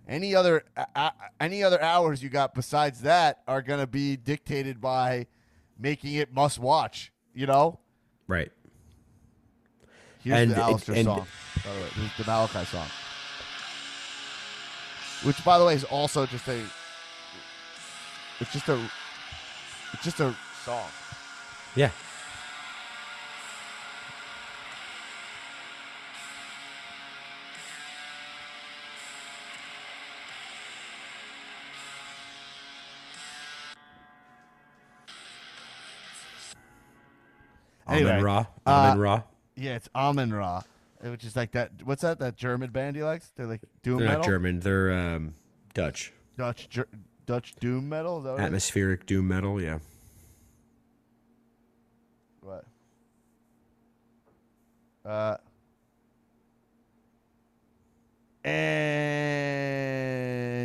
[0.09, 0.62] Any other
[0.95, 1.11] uh,
[1.41, 5.26] any other hours you got besides that are gonna be dictated by
[5.76, 7.12] making it must watch.
[7.34, 7.80] You know.
[8.28, 8.51] right
[10.27, 11.27] Here's And the Aleister and- song.
[11.64, 12.87] By the way, this is the Malachi song.
[15.22, 16.61] Which, by the way, is also just a.
[18.41, 18.91] It's just a.
[19.93, 20.89] It's just a song.
[21.77, 21.91] yeah
[37.89, 39.24] Anyway, Amenra uh, Amenra
[39.57, 40.64] Yeah, it's Amenra,
[41.00, 41.70] which is like that.
[41.84, 42.18] What's that?
[42.18, 43.32] That German band he likes?
[43.36, 44.20] They're like doom they're metal.
[44.22, 45.34] not German they're um,
[45.74, 46.88] Dutch Dutch Ger-
[47.24, 48.18] Dutch doom metal.
[48.18, 48.40] Is that what?
[48.40, 48.46] it is?
[48.46, 49.78] atmospheric doom metal yeah
[52.42, 52.64] What?
[55.04, 55.36] Uh.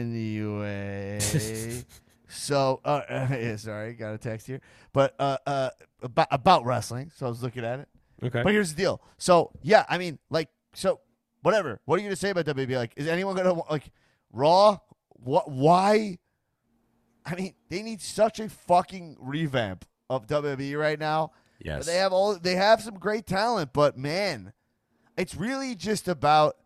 [0.01, 1.19] Anyway,
[2.29, 4.61] so uh, yeah, sorry, got a text here,
[4.93, 5.69] but uh, uh,
[6.03, 7.11] about about wrestling.
[7.15, 7.89] So I was looking at it.
[8.23, 9.01] Okay But here's the deal.
[9.17, 10.99] So yeah, I mean, like, so
[11.41, 11.79] whatever.
[11.85, 12.75] What are you gonna say about WWE?
[12.77, 13.91] Like, is anyone gonna like
[14.31, 14.77] Raw?
[15.09, 15.49] What?
[15.49, 16.17] Why?
[17.25, 21.31] I mean, they need such a fucking revamp of WWE right now.
[21.59, 22.37] yes They have all.
[22.37, 24.53] They have some great talent, but man,
[25.17, 26.57] it's really just about.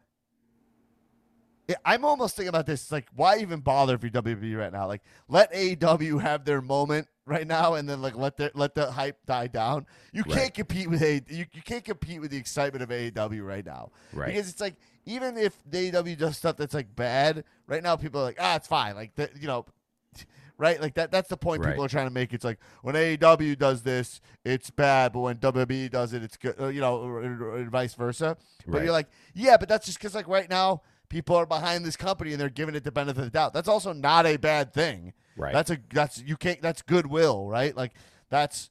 [1.69, 2.91] I- I'm almost thinking about this.
[2.91, 4.87] Like, why even bother if you're WWE right now?
[4.87, 8.91] Like, let AEW have their moment right now, and then like let the let the
[8.91, 9.85] hype die down.
[10.13, 13.65] You can't compete with a you, you can't compete with the excitement of AEW right
[13.65, 13.91] now.
[14.13, 14.27] Right.
[14.27, 18.21] Because it's like even if the AEW does stuff that's like bad right now, people
[18.21, 18.95] are like, ah, it's fine.
[18.95, 19.65] Like the, you know,
[20.57, 20.79] right?
[20.81, 21.11] Like that.
[21.11, 21.71] That's the point Right.
[21.71, 22.33] people are trying to make.
[22.33, 26.55] It's like when AEW does this, it's bad, but when WWE does it, it's good.
[26.59, 28.37] uh, You know, or, or- or vice versa.
[28.67, 28.83] But Right.
[28.83, 32.31] you're like, yeah, but that's just because like right now people are behind this company
[32.31, 33.53] and they're giving it the benefit of the doubt.
[33.53, 35.13] That's also not a bad thing.
[35.37, 35.53] Right.
[35.53, 37.75] That's a that's you can't that's goodwill, right?
[37.75, 37.93] Like
[38.29, 38.69] that's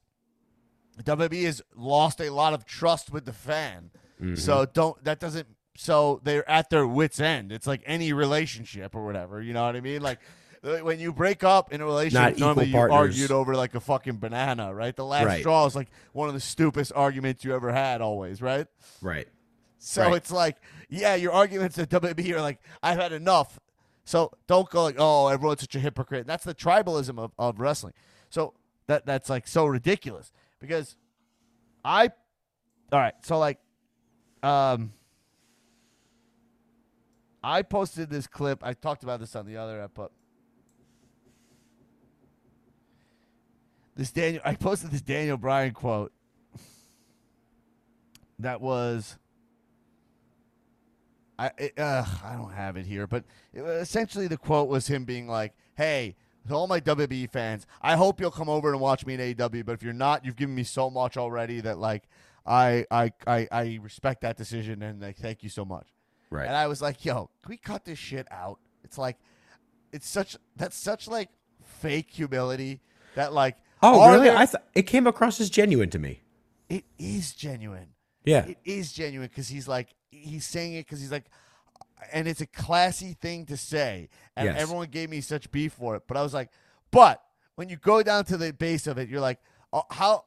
[1.03, 3.91] WWE has lost a lot of trust with the fan.
[4.21, 4.35] Mm-hmm.
[4.35, 7.51] So don't that doesn't so they're at their wits end.
[7.51, 9.41] It's like any relationship or whatever.
[9.41, 10.01] You know what I mean?
[10.01, 10.19] Like
[10.63, 12.97] uh, when you break up in a relationship, normally you partners.
[12.97, 14.95] argued over like a fucking banana, right?
[14.95, 15.41] The last Right.
[15.41, 18.67] straw is like one of the stupidest arguments you ever had, always, right?
[19.01, 19.27] Right.
[19.87, 20.15] So Right.
[20.15, 20.57] it's like,
[20.89, 23.59] yeah, your arguments at WWE are like, I've had enough.
[24.03, 26.25] So don't go like, oh, everyone's such a hypocrite.
[26.25, 27.93] That's the tribalism of, of wrestling.
[28.31, 28.55] So
[28.87, 30.95] that that's like so ridiculous because
[31.83, 32.09] I,
[32.91, 33.13] all right.
[33.21, 33.59] So like,
[34.41, 34.91] um,
[37.43, 38.63] I posted this clip.
[38.63, 40.11] I talked about this on the other app, but
[43.95, 46.11] this Daniel, I posted this Daniel Bryan quote
[48.39, 49.17] that was
[51.37, 53.23] I it, uh, I don't have it here, but
[53.53, 56.15] it, essentially the quote was him being like, "Hey,
[56.47, 59.65] to all my WWE fans, I hope you'll come over and watch me in AEW.
[59.65, 62.03] But if you're not, you've given me so much already that like
[62.45, 65.87] I I I, I respect that decision and like thank you so much."
[66.29, 66.47] Right.
[66.47, 69.17] And I was like, "Yo, can we cut this shit out?" It's like,
[69.91, 71.29] it's such that's such like
[71.63, 72.81] fake humility
[73.15, 74.29] that like oh, really?
[74.29, 76.21] there- I thought it came across as genuine to me.
[76.69, 77.89] it is genuine.
[78.25, 78.45] Yeah.
[78.45, 81.25] It is genuine because he's like he's saying it because he's like,
[82.13, 84.61] and it's a classy thing to say, and Yes.
[84.61, 86.03] everyone gave me such beef for it.
[86.07, 86.49] But I was like,
[86.91, 87.21] but
[87.55, 89.39] when you go down to the base of it, you're like,
[89.73, 90.25] oh, how?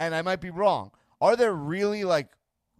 [0.00, 0.90] And I might be wrong.
[1.20, 2.28] Are there really like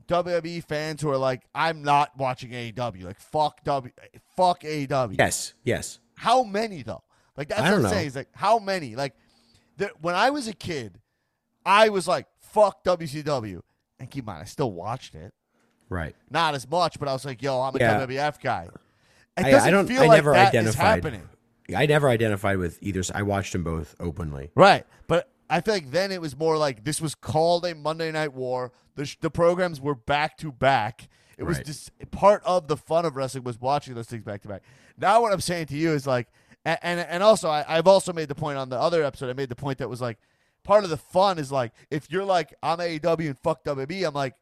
[0.08, 3.92] WWE fans who are like, I'm not watching AEW, like fuck W,
[4.36, 5.16] fuck AEW?
[5.18, 5.54] yes.
[5.64, 5.98] Yes.
[6.16, 7.02] How many though?
[7.36, 7.88] Like that's I what I'm know.
[7.90, 8.06] saying.
[8.08, 8.94] It's like how many?
[8.96, 9.14] Like
[9.76, 11.00] the, when I was a kid,
[11.66, 13.62] I was like, fuck WCW.
[14.00, 15.32] And keep in mind, I still watched it.
[15.88, 16.14] Right.
[16.30, 18.00] Not as much, but I was like, yo, I'm a Yeah.
[18.06, 18.68] WWF guy.
[19.36, 19.86] It I, I don't.
[19.86, 20.86] feel I like never that is identified.
[21.04, 21.28] happening.
[21.76, 23.02] I never identified with either.
[23.14, 24.50] I watched them both openly.
[24.54, 24.86] Right.
[25.06, 28.32] But I feel like then it was more like this was called a Monday Night
[28.34, 28.72] War.
[28.96, 31.08] The, sh- the programs were back to back.
[31.36, 31.66] It was Right.
[31.66, 34.62] just part of the fun of wrestling was watching those things back to back.
[34.96, 36.28] Now what I'm saying to you is like,
[36.64, 39.30] and and, and also I, I've also made the point on the other episode.
[39.30, 40.18] I made the point that was like,
[40.64, 44.14] part of the fun is like if you're like I'm AEW and fuck WB, I'm
[44.14, 44.34] like,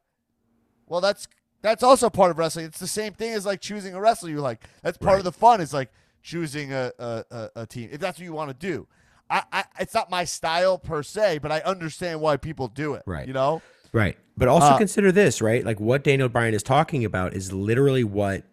[0.86, 1.28] well that's
[1.60, 2.66] that's also part of wrestling.
[2.66, 4.64] It's the same thing as like choosing a wrestler you like.
[4.82, 5.60] That's part of the fun.
[5.60, 5.90] Is like
[6.22, 8.86] choosing a a, a, team if that's what you want to do.
[9.28, 13.02] I, I it's not my style per se, but I understand why people do it.
[13.06, 13.26] Right.
[13.26, 13.62] You know.
[13.92, 14.16] Right.
[14.36, 15.64] But also Uh, consider this, right?
[15.64, 18.44] Like what Daniel Bryan is talking about is literally what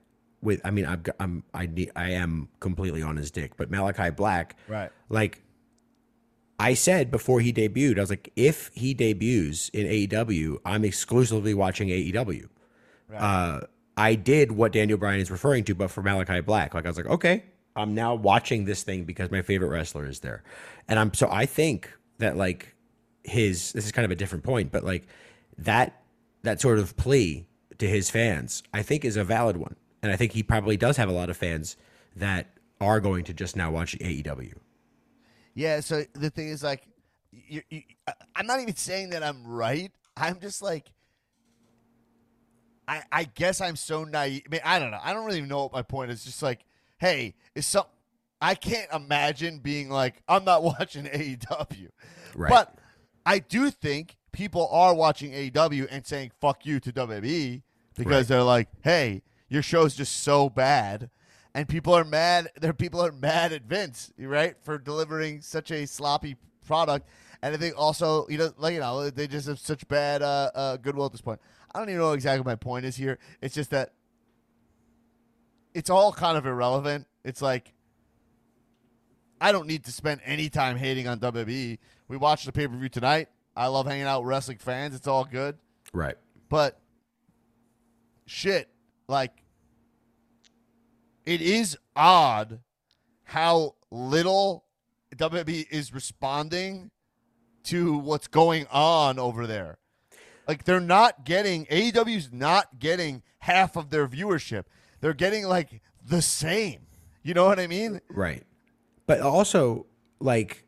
[0.41, 3.69] with I mean I've got, I'm I ne- I am completely on his dick, but
[3.71, 4.91] Malachi Black Right.
[5.09, 5.41] like
[6.59, 11.53] I said before he debuted, I was like if he debuts in AEW, I'm exclusively
[11.53, 12.47] watching AEW.
[13.15, 13.61] Uh
[13.97, 16.73] I did what Daniel Bryan is referring to, but for Malachi Black.
[16.73, 17.43] Like I was like, okay,
[17.75, 20.43] I'm now watching this thing because my favorite wrestler is there.
[20.87, 22.75] And I'm so I think that like
[23.23, 25.07] his this is kind of a different point, but like
[25.57, 26.01] that
[26.43, 27.47] that sort of plea
[27.77, 29.75] to his fans, I think is a valid one.
[30.01, 31.75] And I think he probably does have a lot of fans
[32.15, 32.47] that
[32.79, 34.53] are going to just now watch AEW.
[35.53, 35.79] Yeah.
[35.81, 36.83] So the thing is, like,
[37.31, 37.81] you, you,
[38.35, 39.91] I'm not even saying that I'm right.
[40.17, 40.91] I'm just like,
[42.87, 44.41] I, I guess I'm so naive.
[44.47, 44.99] I, mean, I don't know.
[45.03, 46.23] I don't really know what my point is.
[46.23, 46.59] Just like,
[46.97, 47.85] hey, is some.
[48.41, 51.89] I can't imagine being like, I'm not watching AEW.
[52.35, 52.49] Right.
[52.49, 52.73] But
[53.25, 57.61] I do think people are watching AEW and saying "fuck you" to WWE
[57.95, 58.27] because Right.
[58.27, 61.09] they're like, "Hey, your show's just so bad,"
[61.53, 62.49] and people are mad.
[62.59, 66.35] There, people are mad at Vince, right, for delivering such a sloppy
[66.65, 67.07] product.
[67.41, 70.51] And I think also, you know, like you know, they just have such bad uh,
[70.53, 71.39] uh, goodwill at this point.
[71.73, 73.19] I don't even know exactly what my point is here.
[73.41, 73.93] It's just that
[75.73, 77.07] it's all kind of irrelevant.
[77.23, 77.73] It's like
[79.39, 81.77] I don't need to spend any time hating on WWE.
[82.07, 83.29] We watched the pay per view tonight.
[83.55, 84.95] I love hanging out with wrestling fans.
[84.95, 85.57] It's all good.
[85.93, 86.15] Right.
[86.49, 86.79] But
[88.25, 88.69] shit,
[89.07, 89.31] like
[91.29, 92.59] it is odd
[93.23, 94.65] how little
[95.15, 96.89] WWE is responding
[97.65, 99.77] to what's going on over there.
[100.47, 104.63] Like they're not getting AEW's not getting half of their viewership.
[105.01, 106.87] They're getting like the same.
[107.21, 108.01] You know what I mean?
[108.09, 108.43] Right.
[109.05, 109.85] But also,
[110.19, 110.65] like,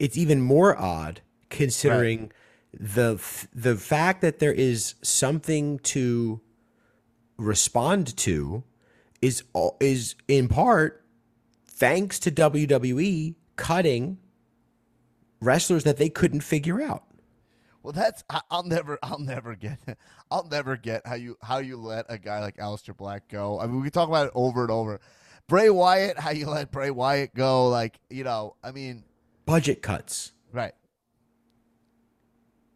[0.00, 2.32] it's even more odd considering
[2.72, 6.40] the f- the fact that there is something to
[7.36, 8.64] respond to
[9.22, 11.04] is all- is in part
[11.64, 14.18] thanks to WWE cutting
[15.40, 17.04] wrestlers that they couldn't figure out.
[17.82, 19.78] Well, that's I, I'll never I'll never get
[20.30, 23.58] I'll never get how you how you let a guy like Aleister Black go.
[23.58, 25.00] I mean, we can talk about it over and over.
[25.48, 27.68] Bray Wyatt, how you let Bray Wyatt go?
[27.68, 29.04] Like you know, I mean,
[29.46, 30.32] Budget cuts.
[30.52, 30.74] right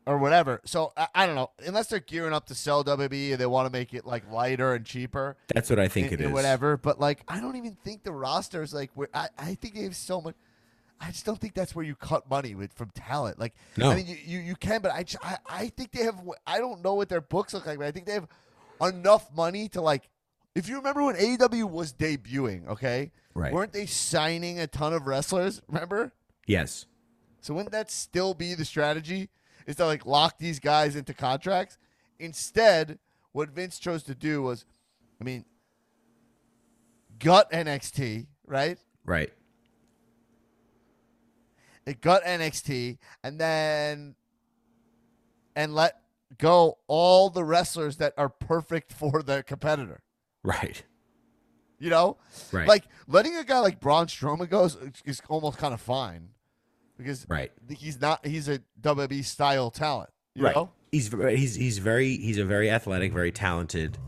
[0.06, 0.60] or whatever.
[0.64, 1.50] So I, I don't know.
[1.66, 4.74] Unless they're gearing up to sell WWE and they want to make it like lighter
[4.74, 5.36] and cheaper.
[5.48, 6.32] That's what I think and, it is.
[6.32, 6.76] whatever.
[6.76, 8.90] But like, I don't even think the roster is like.
[8.94, 10.34] Where, I I think they have so much.
[10.98, 13.38] I just don't think that's where you cut money with from talent.
[13.38, 13.90] Like, No.
[13.90, 16.20] I mean, you, you, you can, but I, I I think they have.
[16.46, 18.28] I don't know what their books look like, but I think they have
[18.80, 20.08] enough money to like.
[20.54, 23.52] If you remember when AEW was debuting, okay, Right.
[23.52, 25.60] Weren't they signing a ton of wrestlers?
[25.68, 26.10] Remember?
[26.46, 26.86] Yes.
[27.42, 29.28] So wouldn't that still be the strategy?
[29.66, 31.76] Is to like lock these guys into contracts?
[32.18, 32.98] Instead,
[33.32, 34.64] what Vince chose to do was,
[35.20, 35.44] I mean,
[37.18, 38.78] gut NXT, right?
[39.04, 39.32] Right.
[41.84, 44.14] It gut NXT, and then
[45.54, 46.00] and let
[46.38, 50.02] go all the wrestlers that are perfect for the competitor.
[50.42, 50.82] Right.
[51.78, 52.16] You know,
[52.52, 52.66] Right.
[52.66, 56.30] like letting a guy like Braun Strowman go is, is almost kind of fine
[56.96, 57.52] because Right.
[57.68, 60.10] he's not he's a WWE style talent.
[60.34, 60.54] You right.
[60.54, 60.70] know?
[60.92, 63.98] He's he's he's very he's a very athletic, very talented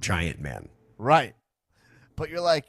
[0.00, 0.68] giant man.
[0.98, 1.34] Right.
[2.16, 2.66] But you're like,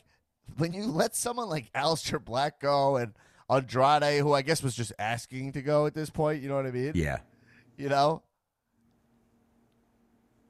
[0.58, 3.14] when you let someone like Aleister Black go and
[3.50, 6.66] Andrade, who I guess was just asking to go at this point, you know what
[6.68, 6.92] I mean?
[6.96, 7.20] Yeah.
[7.78, 8.24] You know?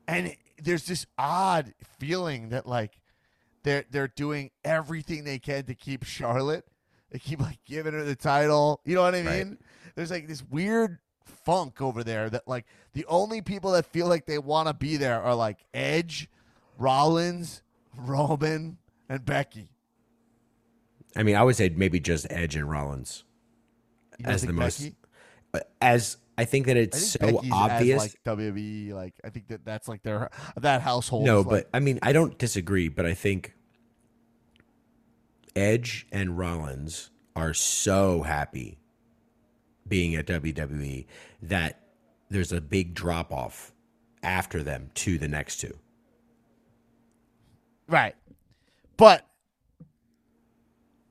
[0.07, 2.99] And there's this odd feeling that like
[3.63, 6.65] they're they're doing everything they can to keep Charlotte.
[7.11, 8.81] They keep like giving her the title.
[8.85, 9.45] You know what I Right.
[9.47, 9.57] mean?
[9.95, 14.25] There's like this weird funk over there that like the only people that feel like
[14.25, 16.29] they want to be there are like Edge,
[16.77, 17.61] Rollins,
[17.95, 18.77] Roman,
[19.09, 19.71] and Becky.
[21.15, 23.23] I mean, I would say maybe just Edge and Rollins
[24.23, 24.91] as the think most
[25.53, 28.03] uh, as I think that it's think so Becky's obvious.
[28.03, 28.93] as like WWE.
[28.93, 31.25] Like I think that that's like their that household.
[31.25, 33.55] no, like, but I mean, I don't disagree, but I think
[35.59, 38.79] Edge and Rollins are so happy
[39.87, 41.05] being at WWE
[41.41, 41.81] that
[42.29, 43.73] there's a big drop off
[44.23, 45.77] after them to the next two.
[47.87, 48.15] Right.
[48.97, 49.25] But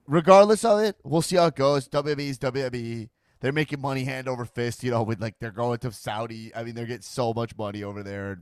[0.07, 1.89] regardless of it, we'll see how it goes.
[1.89, 3.09] WWE's WWE.
[3.41, 6.55] They're making money hand over fist, you know, with like they're going to Saudi.
[6.55, 8.41] I mean, they're getting so much money over there.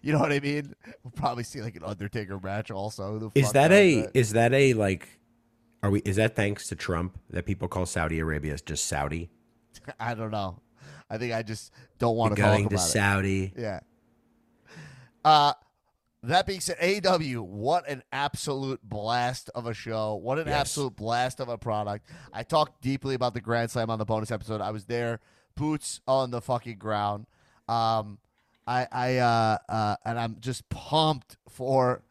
[0.00, 0.74] You know what I mean?
[1.04, 3.18] We'll probably see like an Undertaker match also.
[3.18, 4.10] The Is that a that?
[4.14, 5.08] is that a like
[5.82, 9.30] are we is that thanks to Trump that people call Saudi Arabia just Saudi?
[10.00, 10.60] I don't know.
[11.10, 12.88] I think I just don't want We're to talk going about to it.
[12.88, 13.52] Saudi.
[13.56, 13.80] Yeah.
[15.24, 15.52] Uh
[16.24, 20.14] that being said, AEW, what an absolute blast of a show.
[20.14, 20.60] What an Yes.
[20.60, 22.06] absolute blast of a product.
[22.32, 24.60] I talked deeply about the Grand Slam on the bonus episode.
[24.60, 25.18] I was there,
[25.56, 27.26] boots on the fucking ground.
[27.68, 28.18] Um
[28.66, 32.02] I I uh uh and I'm just pumped for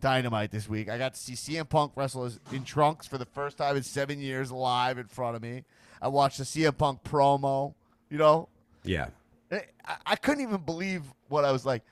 [0.00, 0.88] Dynamite this week.
[0.88, 4.20] I got to see CM Punk wrestlers in trunks for the first time in seven
[4.20, 5.64] years live in front of me.
[6.00, 7.74] I watched the CM Punk promo,
[8.10, 8.48] you know,
[8.84, 9.08] Yeah.
[9.50, 9.62] I,
[10.06, 11.82] I couldn't even believe what I was like.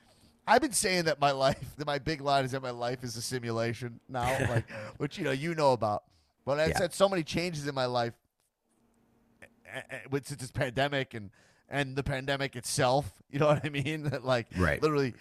[0.46, 3.16] I've been saying that my life, that my big line is that my life is
[3.16, 6.04] a simulation now, like, which you know you know about.
[6.44, 6.78] But I've Yeah.
[6.82, 8.14] had so many changes in my life
[9.42, 11.30] eh, eh, with since this pandemic and
[11.68, 13.12] and the pandemic itself.
[13.28, 14.04] You know what I mean?
[14.04, 14.80] That like Right.
[14.80, 15.12] literally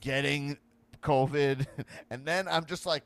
[0.00, 0.58] getting
[1.04, 1.66] COVID,
[2.10, 3.04] and then I'm just like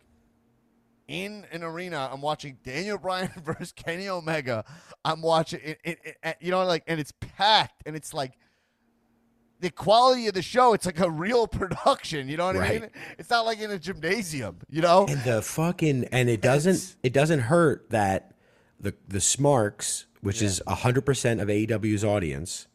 [1.08, 2.08] in an arena.
[2.12, 4.64] I'm watching Daniel Bryan versus Kenny Omega.
[5.04, 8.32] I'm watching it, it, it- you know, like, and it's packed, and it's like
[9.60, 10.72] the quality of the show.
[10.74, 12.28] It's like a real production.
[12.28, 12.90] You know what I mean?
[13.18, 14.58] It's not like in a gymnasium.
[14.70, 15.06] You know?
[15.08, 18.32] And the fucking and it doesn't It's- it doesn't hurt that
[18.80, 22.68] the the Smarks, which is hundred percent of AEW's audience,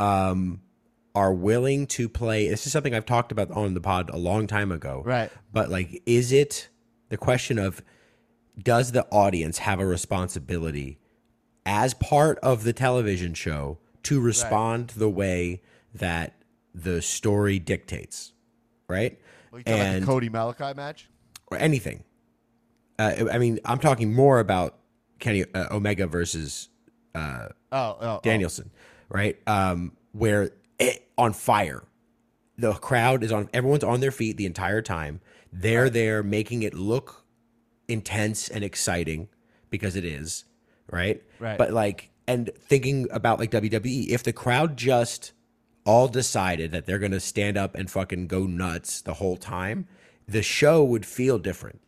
[0.00, 0.60] um,
[1.18, 2.48] are willing to play.
[2.48, 5.02] This is something I've talked about on the pod a long time ago.
[5.04, 5.32] Right.
[5.52, 6.68] But like, is it
[7.08, 7.82] the question of
[8.56, 11.00] does the audience have a responsibility
[11.66, 15.60] as part of the television show to respond the way
[15.92, 16.34] that
[16.72, 18.32] the story dictates?
[18.88, 19.20] Right.
[19.50, 21.08] Well, about the Cody Malachi match?
[21.48, 22.04] or anything.
[22.96, 24.76] Uh, I mean, I'm talking more about
[25.18, 26.68] Kenny uh, Omega versus
[27.14, 28.20] Oh, oh, oh.
[28.22, 28.70] Danielson,
[29.08, 29.36] right?
[29.48, 31.84] Um, where Eh, on fire,
[32.56, 33.48] the crowd is on.
[33.52, 35.20] Everyone's on their feet the entire time.
[35.52, 37.24] They're there making it look
[37.88, 39.28] intense and exciting
[39.70, 40.44] because it is,
[40.90, 41.22] right?
[41.38, 41.58] Right.
[41.58, 45.32] But like, and thinking about like WWE, if the crowd just
[45.84, 49.86] all decided that they're gonna stand up and fucking go nuts the whole time,
[50.26, 51.80] the show would feel different.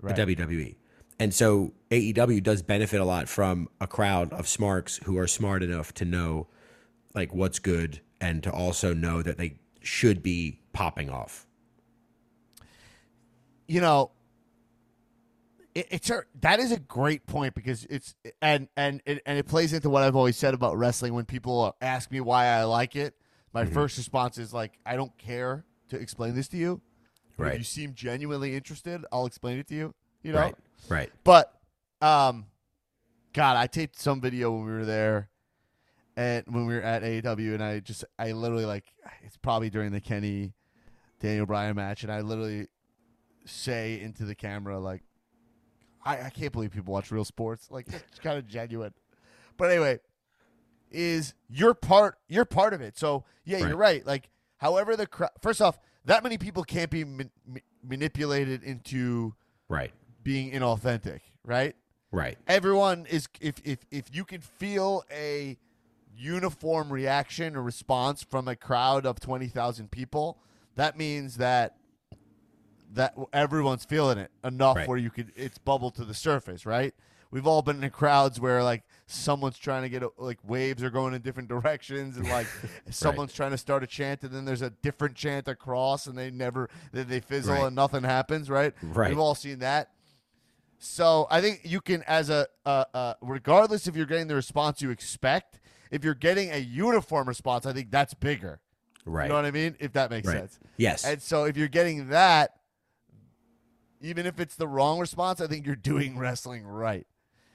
[0.00, 0.16] Right.
[0.16, 0.76] The WWE.
[1.18, 5.62] And so AEW does benefit a lot from a crowd of smarks who are smart
[5.62, 6.46] enough to know
[7.14, 11.46] like what's good and to also know that they should be popping off.
[13.66, 14.10] you know,
[15.76, 19.46] it, it's a, that is a great point because it's and and it, and it
[19.46, 21.14] plays into what I've always said about wrestling.
[21.14, 23.14] When people ask me why I like it,
[23.52, 23.74] my Mm-hmm.
[23.74, 26.80] first response is like, I don't care to explain this to you.
[27.36, 27.52] Right.
[27.52, 29.94] If you seem genuinely interested, I'll explain it to you.
[30.22, 30.40] You know.
[30.40, 30.54] Right.
[30.88, 31.10] Right.
[31.24, 31.54] But,
[32.02, 32.46] um,
[33.32, 35.29] God, I taped some video when we were there,
[36.20, 38.84] and when we were at AEW, and I just, I literally like,
[39.22, 40.52] it's probably during the Kenny
[41.20, 42.66] Daniel Bryan match, and I literally
[43.46, 45.02] say into the camera like,
[46.04, 47.68] I, I can't believe people watch real sports.
[47.70, 48.92] Like, it's kind of genuine.
[49.56, 50.00] But anyway,
[50.90, 52.98] is you're part you're part of it.
[52.98, 54.04] So yeah, you're right.
[54.06, 55.30] Like, however the crowd.
[55.40, 59.34] First off, that many people can't be man- ma- manipulated into
[59.68, 59.92] Right.
[60.22, 61.76] being inauthentic, right?
[62.10, 62.38] Right.
[62.46, 65.58] Everyone is if if if you can feel a
[66.20, 70.38] uniform reaction or response from a crowd of 20,000 people,
[70.76, 71.76] that means that
[72.92, 74.88] that everyone's feeling it enough Right.
[74.88, 76.92] where you could it's bubbled to the surface, right?
[77.30, 80.90] We've all been in crowds where like someone's trying to get a, like waves are
[80.90, 82.48] going in different directions and like
[82.90, 86.32] someone's trying to start a chant and then there's a different chant across and they
[86.32, 87.66] never they, they fizzle Right.
[87.66, 88.74] and nothing happens, right?
[88.82, 89.08] Right.
[89.10, 89.90] We've all seen that.
[90.80, 94.80] So I think you can, as a, uh, uh, regardless if you're getting the response
[94.80, 95.59] you expect,
[95.90, 98.60] if you're getting a uniform response, I think that's bigger.
[99.04, 99.24] Right.
[99.24, 99.76] You know what I mean?
[99.80, 100.38] If that makes Right.
[100.38, 100.58] sense.
[100.76, 101.04] Yes.
[101.04, 102.52] And so if you're getting that,
[104.00, 107.06] even if it's the wrong response, I think you're doing wrestling right.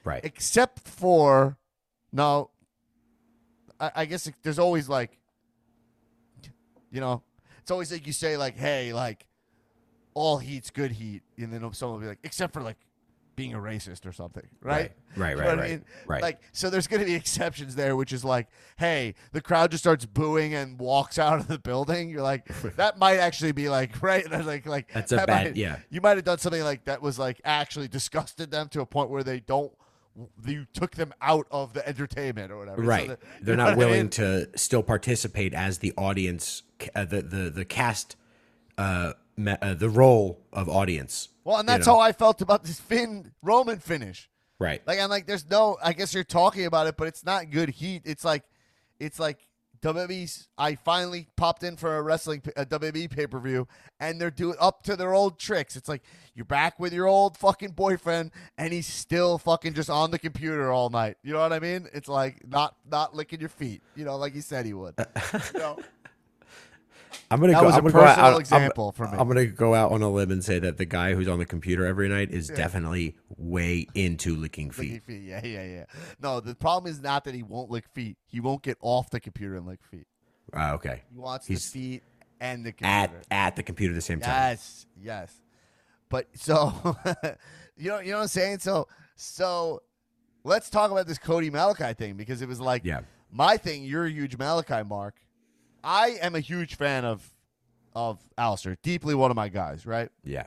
[0.04, 0.24] right.
[0.24, 1.56] Except for,
[2.12, 2.50] no,
[3.80, 5.18] I, I guess there's always like,
[6.90, 7.22] you know,
[7.60, 9.26] it's always like you say like, hey, like,
[10.14, 12.78] all heat's good heat, and then someone will be like, except for like
[13.36, 14.92] being a racist or something, right?
[15.16, 15.84] Right, right, know right, I mean?
[16.06, 16.22] right.
[16.22, 19.84] Like, so there's going to be exceptions there, which is like, hey, the crowd just
[19.84, 22.08] starts booing and walks out of the building.
[22.08, 24.28] You're like, that might actually be like, right?
[24.28, 25.78] That's like, like That's a that bad- might- yeah.
[25.90, 29.10] You might have done something like that was like actually disgusted them to a point
[29.10, 29.70] where they don't.
[30.46, 32.82] You took them out of the entertainment or whatever.
[32.82, 33.08] So Right.
[33.08, 34.08] that- They're not I willing mean?
[34.10, 36.62] to still participate as the audience,
[36.94, 38.16] uh, the the the cast,
[38.78, 41.28] uh, me- uh, the role of audience.
[41.46, 41.94] Well, and you that's know?
[41.94, 44.28] how I felt about this Finn Roman finish.
[44.58, 44.82] Right.
[44.84, 45.76] Like I'm like, there's no.
[45.80, 48.02] I guess you're talking about it, but it's not good heat.
[48.04, 48.42] It's like,
[48.98, 49.38] it's like
[49.80, 50.48] WWE's.
[50.58, 53.68] I finally popped in for a wrestling a WWE pay per view,
[54.00, 55.76] and they're doing up to their old tricks.
[55.76, 56.02] It's like
[56.34, 60.72] you're back with your old fucking boyfriend, and he's still fucking just on the computer
[60.72, 61.16] all night.
[61.22, 61.86] You know what I mean?
[61.92, 63.82] It's like not not licking your feet.
[63.94, 64.94] You know, like he said he would.
[65.54, 65.78] you know?
[67.30, 67.66] I'm gonna That go.
[67.66, 69.18] was a I'm gonna go out- personal I'm- example for me.
[69.18, 71.46] I'm gonna go out on a limb and say that the guy who's on the
[71.46, 74.92] computer every night is definitely way into licking feet.
[74.92, 75.22] Licking feet.
[75.28, 75.84] Yeah, yeah, yeah.
[76.20, 78.16] No, the problem is not that he won't lick feet.
[78.26, 80.06] He won't get off the computer and lick feet.
[80.54, 81.02] Ah, okay.
[81.12, 82.02] He wants He's the feet
[82.40, 84.30] and the At at the computer at the same time.
[84.50, 85.34] Yes, yes.
[86.08, 86.72] But so
[87.76, 88.60] you know, you know what I'm saying.
[88.60, 89.82] So, so
[90.44, 93.00] let's talk about this Cody Malachi thing because it was like Yeah.
[93.32, 93.82] my thing.
[93.84, 95.16] You're a huge Malachi mark.
[95.86, 97.32] I am a huge fan of
[97.94, 98.76] of Aleister.
[98.82, 99.86] Deeply one of my guys.
[99.86, 100.10] Right.
[100.24, 100.46] Yeah.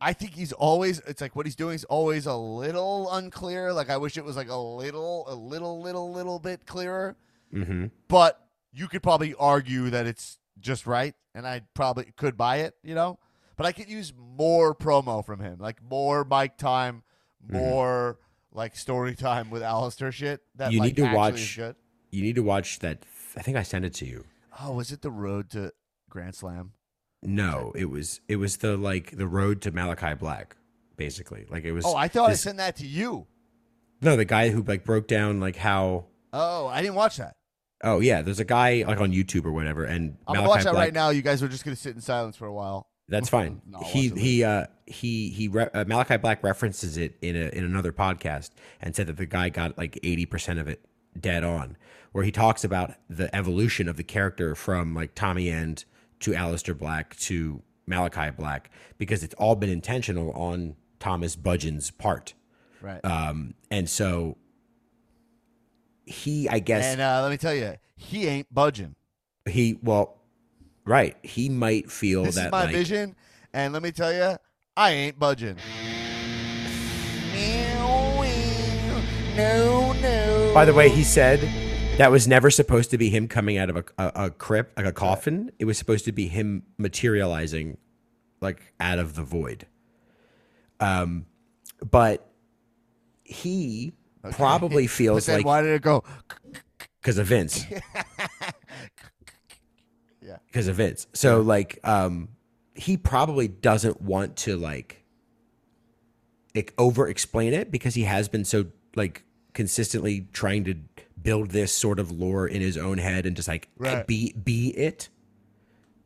[0.00, 1.00] I think he's always.
[1.00, 3.72] It's like what he's doing is always a little unclear.
[3.72, 7.16] Like I wish it was like a little, a little, little, little bit clearer.
[7.52, 7.86] Mm-hmm.
[8.06, 8.40] But
[8.72, 12.76] you could probably argue that it's just right, and I probably could buy it.
[12.84, 13.18] You know,
[13.56, 17.02] but I could use more promo from him, like more mic time,
[17.44, 17.56] Mm-hmm.
[17.56, 18.18] more
[18.52, 20.42] like story time with Aleister shit.
[20.56, 21.58] That You like, need to watch-
[22.10, 23.04] You need to watch that.
[23.38, 24.24] I think I sent it to you.
[24.60, 25.72] Oh, was it the road to
[26.10, 26.72] Grand Slam?
[27.22, 30.56] No, it was it was the like the road to Malachi Black,
[30.96, 31.46] basically.
[31.48, 31.84] Like it was.
[31.84, 33.26] Oh, I thought this- I sent that to you.
[34.00, 36.06] no the guy who like broke down like how.
[36.32, 37.36] Oh, I didn't watch that.
[37.82, 40.64] Oh yeah, there's a guy like on YouTube or whatever, and I'm Malachi gonna watch
[40.64, 41.10] that Black, right now.
[41.10, 42.88] You guys are just gonna sit in silence for a while.
[43.08, 43.62] That's fine.
[43.66, 47.64] No, he he uh he he re- uh, Malachi Black references it in a in
[47.64, 50.84] another podcast and said that the guy got like eighty percent of it
[51.20, 51.76] dead on,
[52.12, 55.84] where he talks about the evolution of the character from like Tommy End
[56.20, 62.34] to Aleister Black to Malachi Black because it's all been intentional on Thomas Budgen's part,
[62.82, 63.04] Right.
[63.04, 64.36] um, and so
[66.06, 68.94] he I guess and uh, let me tell you, he ain't budging.
[69.48, 70.16] he well
[70.84, 73.14] right he might feel This that is my like, vision,
[73.52, 74.36] and let me tell you,
[74.76, 75.56] I ain't budging.
[77.34, 78.24] No,
[79.36, 79.67] no.
[80.54, 81.40] By the way, he said
[81.98, 84.86] that was never supposed to be him coming out of a, a, a crypt, like
[84.86, 85.52] a coffin.
[85.58, 87.76] It was supposed to be him materializing,
[88.40, 89.66] like out of the void.
[90.80, 91.26] Um,
[91.88, 92.28] but
[93.22, 93.92] he
[94.32, 96.02] probably But feels like why did it go?
[97.00, 97.64] because of Vince.
[100.20, 100.36] Yeah.
[100.46, 101.06] Because of Vince.
[101.14, 102.28] So like um
[102.74, 105.04] he probably doesn't want to like
[106.76, 109.22] over explain it because he has been so like
[109.58, 110.76] consistently trying to
[111.20, 114.06] build this sort of lore in his own head and just like Right.
[114.06, 115.08] be be it.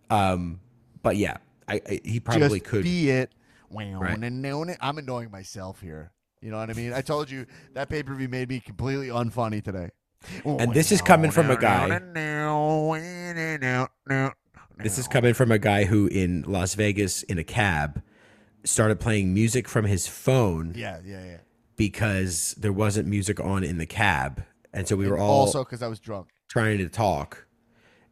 [0.08, 0.60] Um
[1.02, 1.36] but yeah,
[1.68, 3.30] I, I he probably Just could be it.
[3.70, 4.76] Right.
[4.80, 6.12] I'm annoying myself here.
[6.40, 6.94] You know what I mean?
[6.94, 7.44] I told you
[7.74, 9.90] that pay per view made me completely unfunny today.
[10.46, 11.88] And this is coming from a guy-
[14.78, 18.02] This is coming from a guy who in Las Vegas in a cab
[18.64, 21.36] started playing music from his phone Yeah, yeah, yeah.
[21.90, 24.44] Because there wasn't music on in the cab.
[24.72, 26.28] And so we were all also because I was drunk.
[26.48, 27.44] trying to talk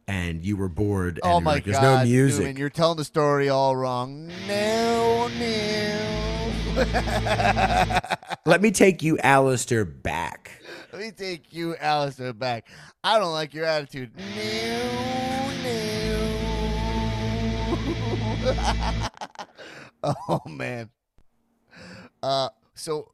[0.09, 2.41] and you were bored and Oh my like, there's god, no music.
[2.41, 4.29] Newman, you're telling the story all wrong.
[4.45, 6.51] No, no.
[8.45, 10.51] Let me take you, Alistair, back.
[10.91, 12.67] Let me take you, Alistair, back.
[13.05, 14.11] I don't like your attitude.
[14.17, 15.87] No, no.
[20.03, 20.89] oh man.
[22.21, 23.13] Uh, so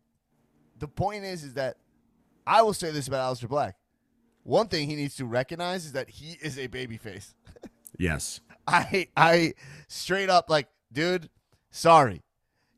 [0.79, 1.77] the point is, is that
[2.45, 3.75] I will say this about Aleister Black.
[4.43, 7.33] One thing he needs to recognize is that he is a babyface.
[7.99, 8.41] Yes.
[8.67, 9.53] I I
[9.87, 11.29] straight up like, dude,
[11.71, 12.21] sorry.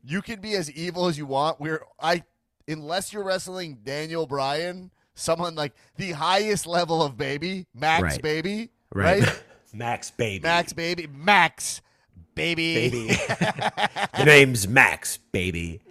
[0.02, 1.60] You can be as evil as you want.
[1.60, 2.22] We're I
[2.66, 8.22] unless you're wrestling Daniel Bryan, someone like the highest level of baby, Max Right.
[8.22, 9.22] baby, Right.
[9.24, 9.42] right?
[9.74, 10.42] Max Baby.
[10.42, 11.82] Max baby, Max
[12.34, 12.88] baby.
[12.90, 13.06] Baby.
[14.16, 15.82] the name's Max Baby.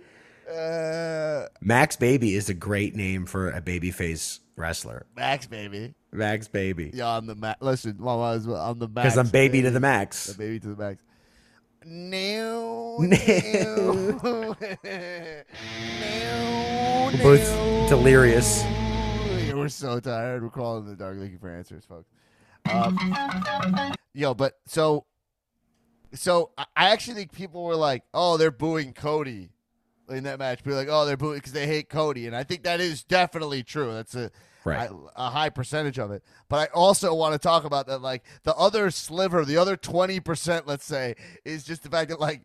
[0.49, 5.05] Uh, Max Baby is a great name for a babyface wrestler.
[5.15, 5.93] Max baby.
[6.11, 6.91] Max Baby.
[6.93, 7.61] Yeah, I'm the Max.
[7.61, 9.05] Listen, was, I'm the Max.
[9.13, 10.33] Because I'm baby to the The max.
[10.33, 11.01] baby to the max.
[11.85, 13.15] No, No.
[14.23, 15.43] no, no,
[17.13, 18.63] We're both delirious.
[19.53, 20.43] We're so tired.
[20.43, 22.09] We're crawling in the dark looking for answers, folks.
[22.71, 22.97] Um,
[24.13, 25.05] yo, but so,
[26.13, 29.49] so I actually think people were like, "Oh, they're booing Cody
[30.09, 32.63] in that match." Be like, "Oh, they're booing because they hate Cody," and I think
[32.63, 33.93] that is definitely true.
[33.93, 34.31] That's a
[34.65, 34.89] Right.
[34.89, 36.21] a, a high percentage of it.
[36.49, 40.19] But I also want to talk about that, like the other sliver, the other twenty
[40.19, 42.41] percent, let's say, is just the fact that, like,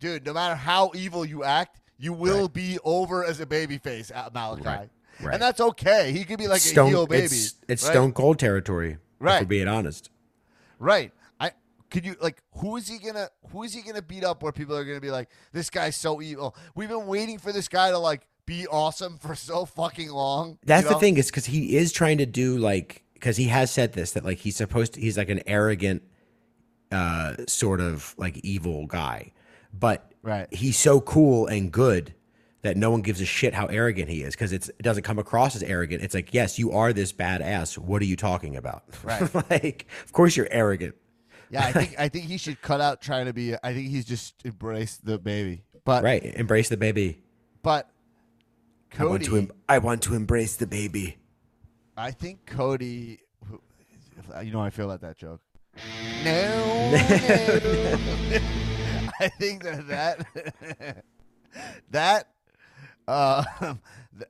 [0.00, 4.34] dude, no matter how evil you act, you will be over as a babyface at
[4.34, 4.64] Malachi.
[4.64, 4.90] Right.
[5.20, 5.34] Right.
[5.34, 6.10] And that's okay.
[6.10, 7.26] He could be like Stone, a heel baby.
[7.26, 7.92] It's, it's right?
[7.92, 8.92] Stone Cold territory.
[8.92, 9.42] If Right.
[9.42, 10.10] we're being honest.
[10.80, 11.12] Right.
[11.92, 14.76] Could you like who is he gonna who is he gonna beat up where people
[14.76, 16.56] are gonna be like, this guy's so evil.
[16.74, 20.58] We've been waiting for this guy to like be awesome for so fucking long.
[20.64, 23.70] That's you the thing is because he is trying to do like because he has
[23.70, 26.02] said this that like he's supposed to he's like an arrogant
[26.90, 29.32] uh sort of like evil guy
[29.72, 30.46] but Right.
[30.52, 32.14] he's so cool and good
[32.62, 35.56] that no one gives a shit how arrogant he is because it doesn't come across
[35.56, 39.34] as arrogant it's like yes you are this badass what are you talking about Right.
[39.50, 40.94] like of course you're arrogant
[41.52, 44.06] Yeah, I think I think he should cut out trying to be I think he's
[44.06, 45.64] just embraced the baby.
[45.84, 47.20] But right embrace the baby
[47.62, 47.90] but
[48.98, 51.18] I want Cody to em- I want to embrace the baby
[51.96, 53.20] I think Cody.
[54.42, 55.40] You know I feel about that joke.
[56.24, 56.98] No, no.
[59.20, 61.04] I think that that
[61.90, 62.28] that
[63.08, 63.44] uh,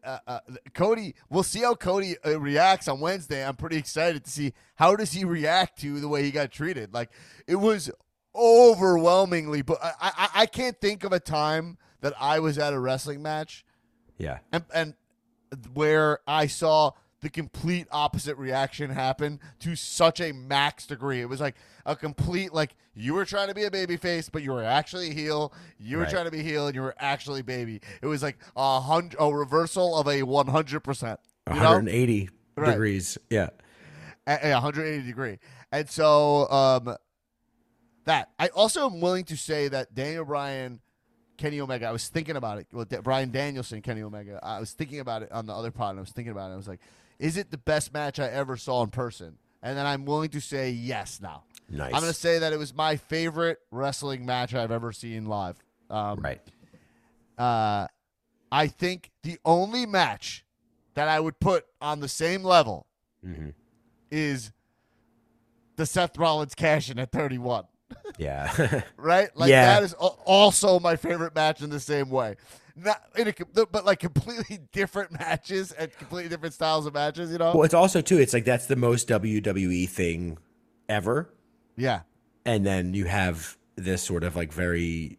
[0.05, 0.41] uh, uh,
[0.74, 1.14] Cody.
[1.30, 3.47] We'll see how Cody uh, reacts on Wednesday.
[3.47, 6.93] I'm pretty excited to see how does he react to the way he got treated.
[6.95, 7.11] Like
[7.47, 7.91] it was
[8.35, 12.80] overwhelmingly, but I I, I can't think of a time that I was at a
[12.80, 13.64] wrestling match
[14.18, 14.95] yeah and, and
[15.74, 16.93] where I saw
[17.23, 21.20] the complete opposite reaction happen to such a max degree.
[21.20, 21.55] It was like
[21.87, 25.11] a complete like you were trying to be a baby face, but you were actually
[25.11, 25.53] a heel.
[25.79, 26.11] You were Right.
[26.11, 27.81] trying to be heel, and you were actually baby.
[28.03, 31.18] It was like a hundred, a reversal of a one hundred percent.
[31.49, 32.70] Know, 180 Right.
[32.73, 33.49] degrees yeah
[34.27, 35.39] a, a 180 degree.
[35.73, 36.97] And so um
[38.05, 40.81] that I also am willing to say that Daniel Bryan,
[41.37, 41.87] Kenny Omega.
[41.87, 42.66] I was thinking about it.
[42.73, 44.39] Well, Bryan Danielson, Kenny Omega.
[44.43, 45.91] I was thinking about it on the other pod.
[45.91, 46.55] And I was thinking about it.
[46.55, 46.81] I was like,
[47.23, 49.39] is it the best match I ever saw in person?
[49.62, 51.45] And then I'm willing to say yes now.
[51.70, 55.27] nice I'm going to say that it was my favorite wrestling match I've ever seen
[55.27, 55.57] live.
[55.89, 56.41] Um, right
[57.39, 57.87] uh,
[58.51, 60.45] I think the only match
[60.95, 62.87] that I would put on the same level
[63.25, 63.51] hmm
[64.11, 64.53] is
[65.77, 67.64] the Seth Rollins cash in at 31.
[68.18, 69.35] yeah Right?
[69.37, 69.62] Like Yeah.
[69.62, 72.37] that is also my favorite match in the same way.
[72.77, 77.39] Not in a, but like completely different matches and completely different styles of matches, you
[77.39, 77.53] know?
[77.55, 78.18] Well, it's also too.
[78.18, 80.39] It's like that's the most WWE thing
[80.89, 81.33] ever,
[81.77, 82.01] Yeah.
[82.45, 85.18] and then you have this sort of like very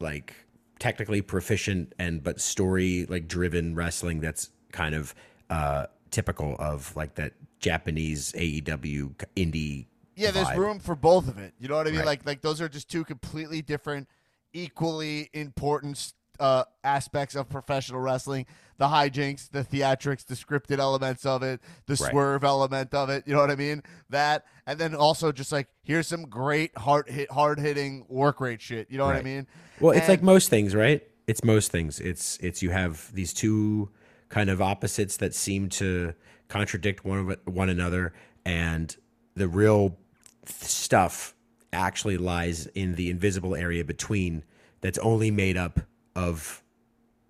[0.00, 0.34] like
[0.78, 5.14] technically proficient and but story like driven wrestling that's kind of
[5.50, 9.86] uh typical of like that Japanese AEW indie.
[10.16, 10.56] Yeah, there's vibe.
[10.56, 11.54] room for both of it.
[11.60, 12.00] You know what I mean?
[12.00, 12.06] Right.
[12.06, 14.08] Like like those are just two completely different,
[14.52, 18.46] equally important uh, aspects of professional wrestling.
[18.78, 22.10] The hijinks, the theatrics, the scripted elements of it, the Right.
[22.10, 23.22] swerve element of it.
[23.28, 23.82] You know what I mean?
[24.10, 28.60] That and then also just like here's some great hard hit hard hitting work rate
[28.60, 28.90] shit.
[28.90, 29.46] You know what I mean?
[29.78, 31.02] Well, it's And- like most things, right?
[31.28, 32.00] It's most things.
[32.00, 33.90] It's it's you have these two
[34.30, 36.14] kind of opposites that seem to
[36.48, 38.12] contradict one of one another,
[38.44, 38.96] and
[39.36, 39.96] the real
[40.44, 41.34] stuff
[41.72, 44.42] actually lies in the invisible area between.
[44.80, 45.78] That's only made up
[46.14, 46.62] of,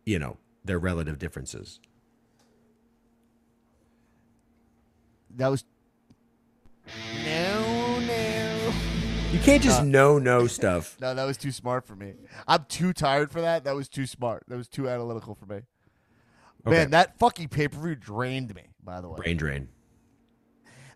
[0.04, 1.80] you know, their relative differences.
[5.36, 5.64] that was
[7.24, 8.72] no no.
[9.32, 10.96] You can't Uh, just know no stuff.
[11.00, 12.12] No, that was too smart for me.
[12.46, 13.64] I'm too tired for that.
[13.64, 14.44] That was too smart.
[14.48, 15.62] That was too analytical for me.
[16.66, 16.76] Okay.
[16.76, 18.64] Man, that fucking pay per view drained me.
[18.84, 19.68] By the way, Brain drain.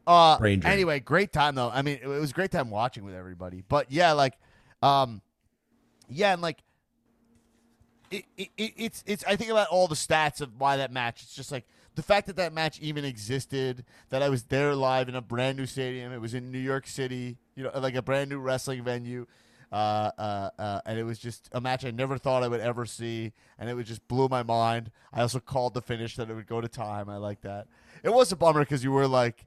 [0.06, 0.72] uh, brain drain.
[0.72, 1.70] anyway, great time though.
[1.70, 3.62] I mean, it was a great time watching with everybody.
[3.66, 4.34] But yeah, like,
[4.82, 5.22] um,
[6.10, 6.58] yeah, and like,
[8.10, 9.24] it, it, it, it's it's.
[9.24, 11.22] I think about all the stats of why that match.
[11.22, 13.84] It's just like the fact that that match even existed.
[14.10, 16.12] That I was there live in a brand new stadium.
[16.12, 17.36] It was in New York City.
[17.54, 19.26] You know, like a brand new wrestling venue.
[19.72, 22.86] Uh, uh, uh, and it was just a match I never thought I would ever
[22.86, 24.92] see, and it was just blew my mind.
[25.12, 27.08] I also called the finish that it would go to time.
[27.08, 27.66] I like that.
[28.04, 29.44] It was a bummer because you were like,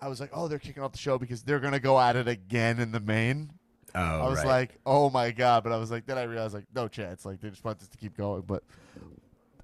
[0.00, 2.28] I was like, oh, they're kicking off the show because they're gonna go at it
[2.28, 3.52] again in the main.
[3.96, 4.46] Oh, I was right.
[4.46, 7.24] like, oh my god, but I was like, then I realized like, no chance.
[7.24, 8.62] Like they just want this to keep going, but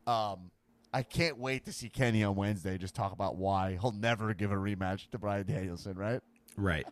[0.07, 0.51] um.
[0.95, 2.77] I can't wait to see Kenny on Wednesday.
[2.77, 6.21] Just talk about why he'll never give a rematch to Bryan Danielson, right?
[6.55, 6.87] right.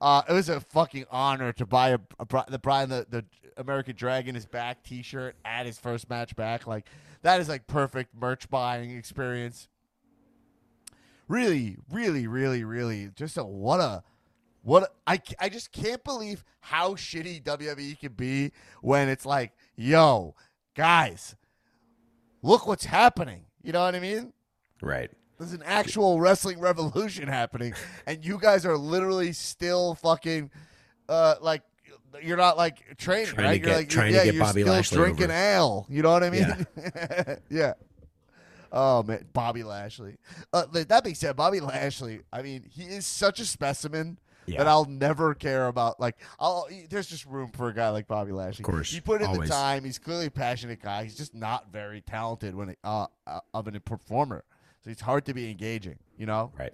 [0.00, 3.24] Uh, it was a fucking honor to buy a, a the Bryan the, the
[3.56, 6.66] American Dragon is back T-shirt at his first match back.
[6.66, 6.86] Like
[7.22, 9.68] that is like perfect merch buying experience.
[11.28, 14.02] Really, really, really, really, just a what a
[14.62, 20.34] what I I just can't believe how shitty WWE can be when it's like, yo,
[20.76, 21.36] guys,
[22.42, 23.44] look what's happening.
[23.62, 24.32] You know what I mean?
[24.80, 25.10] Right.
[25.38, 27.74] There's an actual wrestling revolution happening,
[28.06, 30.50] and you guys are literally still fucking,
[31.08, 31.62] uh, like
[32.22, 33.60] you're not like training, Trying to right?
[33.62, 35.32] get- you're like, trying to get you're Bobby still Lashley drinking over.
[35.32, 35.86] ale.
[35.88, 36.66] You know what I mean?
[36.76, 37.36] Yeah.
[37.50, 37.72] yeah.
[38.70, 40.16] Oh man, Bobby Lashley.
[40.52, 42.20] Uh, that being said, Bobby Lashley.
[42.32, 44.18] I mean, he is such a specimen.
[44.46, 44.58] Yeah.
[44.58, 46.00] That I'll never care about.
[46.00, 46.66] Like, I'll.
[46.90, 48.64] There's just room for a guy like Bobby Lashley.
[48.64, 49.48] Of course, he put in always.
[49.48, 49.84] the time.
[49.84, 51.04] He's clearly a passionate guy.
[51.04, 54.44] He's just not very talented when it, uh, uh, of a performer.
[54.84, 55.98] So it's hard to be engaging.
[56.16, 56.72] You know Right.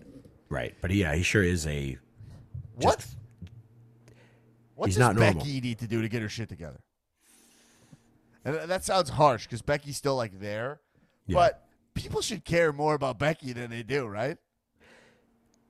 [0.48, 0.74] Right.
[0.80, 1.98] But yeah, he sure is a
[2.76, 2.98] what?
[3.00, 3.16] Just-
[4.74, 5.34] What he's does not normal.
[5.42, 6.80] Becky need to do to get her shit together?
[8.44, 10.80] And that sounds harsh because Becky's still like there,
[11.26, 11.34] Yeah.
[11.34, 14.38] but people should care more about Becky than they do, right?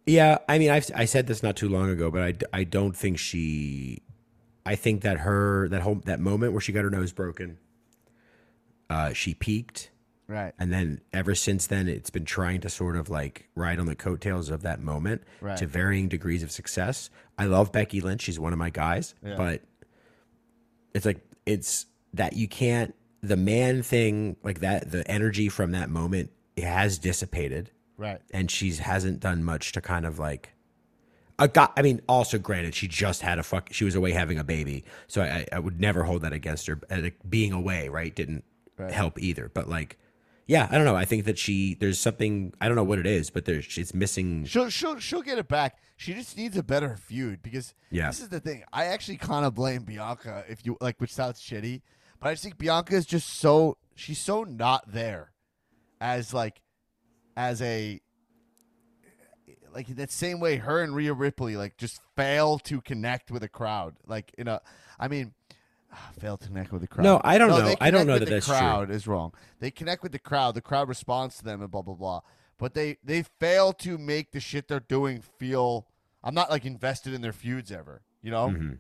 [0.09, 2.97] Yeah, I mean, I've, I said this not too long ago, but I, I don't
[2.97, 4.03] think she.
[4.65, 7.59] I think that her that whole that moment where she got her nose broken,
[8.91, 9.91] uh, she peaked,
[10.27, 10.53] Right.
[10.59, 13.95] and then ever since then, it's been trying to sort of like ride on the
[13.95, 15.57] coattails of that moment Right.
[15.59, 17.11] to varying degrees of success.
[17.39, 19.37] I love Becky Lynch; she's one of my guys, Yeah.
[19.37, 19.63] but
[20.95, 24.91] it's like it's that you can't the man thing like that.
[24.91, 28.21] The energy from that moment it has dissipated Right.
[28.31, 30.55] and she hasn't done much to kind of like
[31.39, 34.39] I got I mean also granted she just had a fuck she was away having
[34.39, 37.89] a baby so I, I would never hold that against her uh, like, being away
[37.89, 38.45] right didn't
[38.77, 38.93] Right.
[38.93, 39.99] help either but like
[40.47, 43.07] yeah I don't know I think that she there's something I don't know what it
[43.07, 45.79] is but there's it's missing She'll she'll she'll get it back.
[45.97, 48.07] She just needs a better feud because Yeah.
[48.07, 48.63] this is the thing.
[48.73, 51.83] I actually kind of blame Bianca if you like, which sounds shitty,
[52.21, 55.33] but I just think Bianca is just so she's so not there
[56.01, 56.61] as like
[57.39, 58.01] as a
[59.73, 63.45] like in that same way her and Rhea Ripley like just fail to connect with
[63.45, 63.95] a crowd.
[64.07, 64.61] Like in a,
[64.99, 65.33] I mean.
[66.19, 67.05] Fail to connect with the crowd.
[67.05, 67.75] No, I don't know.
[67.81, 68.95] I don't know that the that's true.
[68.95, 69.33] is wrong.
[69.59, 70.55] They connect with the crowd.
[70.55, 72.21] The crowd responds to them and blah blah blah.
[72.59, 75.87] But they they fail to make the shit they're doing feel.
[76.23, 78.03] I'm not like invested in their feuds ever.
[78.21, 78.49] You know.
[78.49, 78.73] Mm-hmm.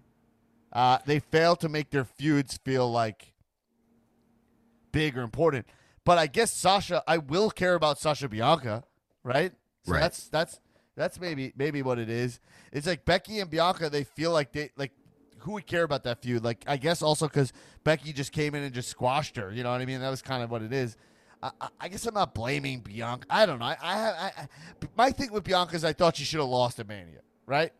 [0.70, 3.32] Uh, they fail to make their feuds feel like
[4.92, 5.66] big or important.
[6.08, 8.82] But I guess Sasha, I will care about Sasha Bianca,
[9.22, 9.52] right?
[9.84, 10.00] So Right.
[10.00, 10.58] that's that's
[10.96, 12.40] that's maybe maybe what it is.
[12.72, 13.90] It's like Becky and Bianca.
[13.90, 14.92] They feel like they like
[15.40, 16.42] who would care about that feud?
[16.42, 17.52] Like I guess also because
[17.84, 19.52] Becky just came in and just squashed her.
[19.52, 20.00] You know what I mean?
[20.00, 20.96] That was kind of what it is.
[21.42, 23.26] I, I- guess I'm not blaming Bianca.
[23.28, 23.66] I don't know.
[23.66, 24.48] I, I, I, I
[24.96, 27.70] my thing with Bianca is I thought she should have lost at Mania, right?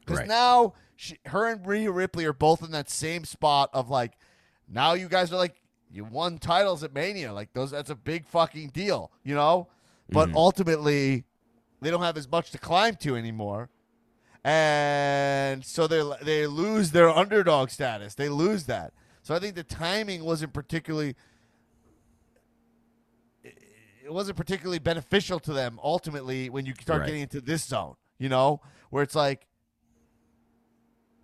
[0.00, 0.28] Because Right.
[0.28, 4.14] now she, her and Rhea Ripley are both in that same spot of like
[4.68, 5.54] now you guys are like
[5.96, 7.32] you won titles at Mania.
[7.32, 9.68] Like those that's a big fucking deal, you know?
[10.10, 10.36] But mm-hmm.
[10.36, 11.24] ultimately
[11.80, 13.70] they don't have as much to climb to anymore.
[14.44, 18.14] And so they they lose their underdog status.
[18.14, 18.92] They lose that.
[19.22, 21.16] So I think the timing wasn't particularly
[23.42, 27.06] it wasn't particularly beneficial to them ultimately when you start Right.
[27.06, 29.46] getting into this zone, you know, where it's like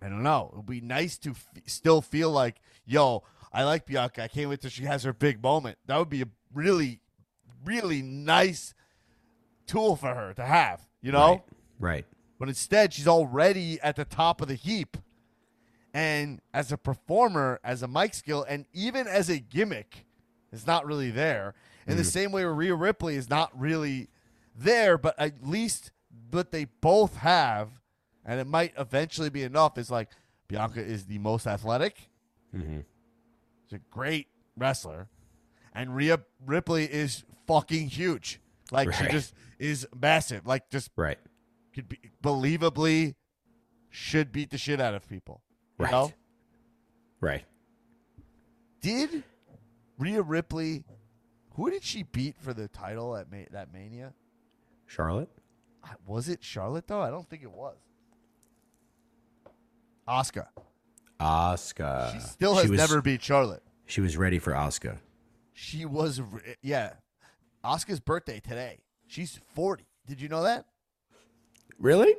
[0.03, 0.49] I don't know.
[0.51, 4.23] It would be nice to f- still feel like, yo, I like Bianca.
[4.23, 5.77] I can't wait till she has her big moment.
[5.85, 6.99] That would be a really,
[7.63, 8.73] really nice
[9.67, 11.29] tool for her to have, you know?
[11.29, 11.43] Right.
[11.79, 12.05] Right.
[12.39, 14.97] But instead, she's already at the top of the heap.
[15.93, 20.05] And as a performer, as a mic skill, and even as a gimmick,
[20.51, 21.53] it's not really there.
[21.85, 22.07] In the mm.
[22.11, 24.09] same way where Rhea Ripley is not really
[24.55, 25.91] there, but at least
[26.31, 27.69] what they both have,
[28.25, 30.09] and it might eventually be enough, is like
[30.47, 32.09] Bianca is the most athletic.
[32.55, 32.79] Mm-hmm.
[33.73, 35.07] A great wrestler.
[35.73, 38.39] And Rhea Ripley is fucking huge.
[38.71, 40.45] Like she just is massive.
[40.45, 41.19] Like just Right.
[41.73, 43.15] could be believably
[43.89, 45.41] should beat the shit out of people.
[45.79, 45.91] You Right.
[45.91, 46.13] know?
[47.19, 47.45] Right.
[48.81, 49.23] Did
[49.97, 50.83] Rhea Ripley
[51.55, 54.13] who did she beat for the title at Ma- that Mania?
[54.87, 55.29] Charlotte?
[56.05, 57.01] Was it Charlotte though?
[57.01, 57.77] I don't think it was.
[60.07, 60.47] Asuka.
[61.19, 62.13] Asuka.
[62.13, 63.63] She still Uh, She has was- never beat Charlotte.
[63.85, 64.97] She was ready for Asuka.
[65.53, 66.93] She was re- yeah.
[67.63, 68.79] Asuka's birthday today.
[69.07, 69.85] She's 40.
[70.07, 70.65] Did you know that?
[71.79, 72.15] Really?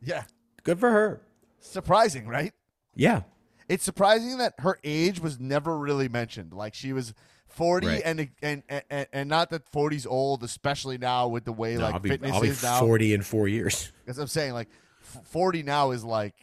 [0.00, 0.24] Yeah.
[0.64, 1.20] Good for her.
[1.60, 2.52] Surprising, right?
[2.94, 3.22] Yeah.
[3.68, 6.52] It's surprising that her age was never really mentioned.
[6.52, 7.12] Like she was
[7.48, 8.02] 40 Right.
[8.04, 11.94] and, and and and not that 40's old, especially now with the way No, like
[11.94, 12.80] I'll be, fitness I'll be is now.
[12.80, 13.92] 40 in four years.
[14.04, 14.68] Because I'm saying like
[15.00, 16.34] 40 now is like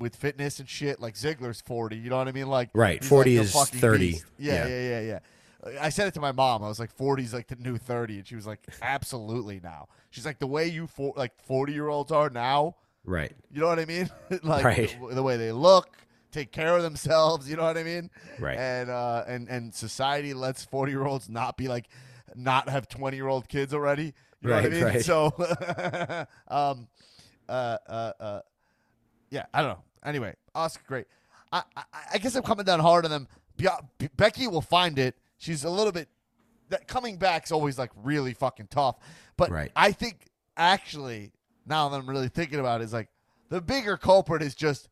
[0.00, 0.98] with fitness and shit.
[1.00, 1.96] Like Ziggler's 40.
[1.96, 2.48] You know what I mean?
[2.48, 4.06] Like Right, 40 like is 30.
[4.38, 4.66] Yeah, Yeah.
[4.66, 5.18] yeah, yeah, yeah.
[5.80, 6.64] I said it to my mom.
[6.64, 9.88] I was like, 40 is like the new 30, and she was like, absolutely now.
[10.08, 12.76] She's like, the way you for, like 40 year olds are now.
[13.04, 13.32] Right.
[13.52, 14.08] You know what I mean?
[14.42, 14.96] like Right.
[15.08, 15.98] the, the way they look,
[16.32, 17.48] take care of themselves.
[17.50, 18.08] You know what I mean?
[18.38, 18.56] Right.
[18.58, 21.88] And uh, and and society lets forty year olds not be like
[22.34, 24.14] not have twenty year old kids already.
[24.42, 24.84] You know what I Right, mean?
[24.84, 25.04] right.
[25.04, 25.26] So,
[26.48, 26.88] um,
[27.48, 28.40] uh, uh, uh,
[29.30, 29.82] yeah, I don't know.
[30.04, 31.06] Anyway, Asuka, great.
[31.52, 31.82] I, I,
[32.14, 33.28] I guess I'm coming down hard on them.
[33.56, 35.16] Be- Be- Becky will find it.
[35.38, 36.08] She's a little bit.
[36.68, 38.96] That coming back's always like really fucking tough.
[39.36, 39.72] But Right.
[39.74, 40.26] I think
[40.56, 41.32] actually
[41.66, 43.08] now that I'm really thinking about it, is like
[43.48, 44.88] the bigger culprit is just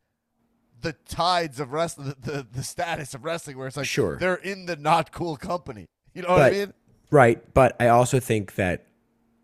[0.81, 4.17] the tides of wrestling, the, the, the status of wrestling, where it's like Sure.
[4.19, 5.87] they're in the not cool company.
[6.15, 6.73] You know what I mean?
[7.11, 7.55] Right.
[7.55, 8.87] But I also think that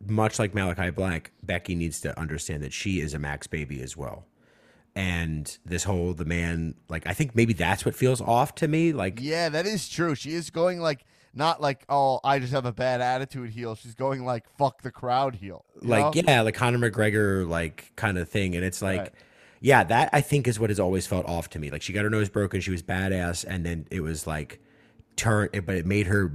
[0.06, 3.96] much like Malachi Black, Becky needs to understand that she is a Max baby as
[3.96, 4.26] well.
[4.96, 8.92] And this whole the man, like I think maybe that's what feels off to me.
[8.92, 10.14] Like Yeah, that is true.
[10.14, 13.74] She is going like not like oh I just have a bad attitude heel.
[13.74, 15.64] She's going like fuck the crowd heel.
[15.82, 16.22] like know?
[16.26, 18.54] yeah, like Conor McGregor like kind of thing.
[18.54, 19.12] And it's like Right.
[19.60, 21.70] yeah, that I think is what has always felt off to me.
[21.70, 24.60] Like she got her nose broken, she was badass, and then it was like
[25.16, 26.32] turn but it made her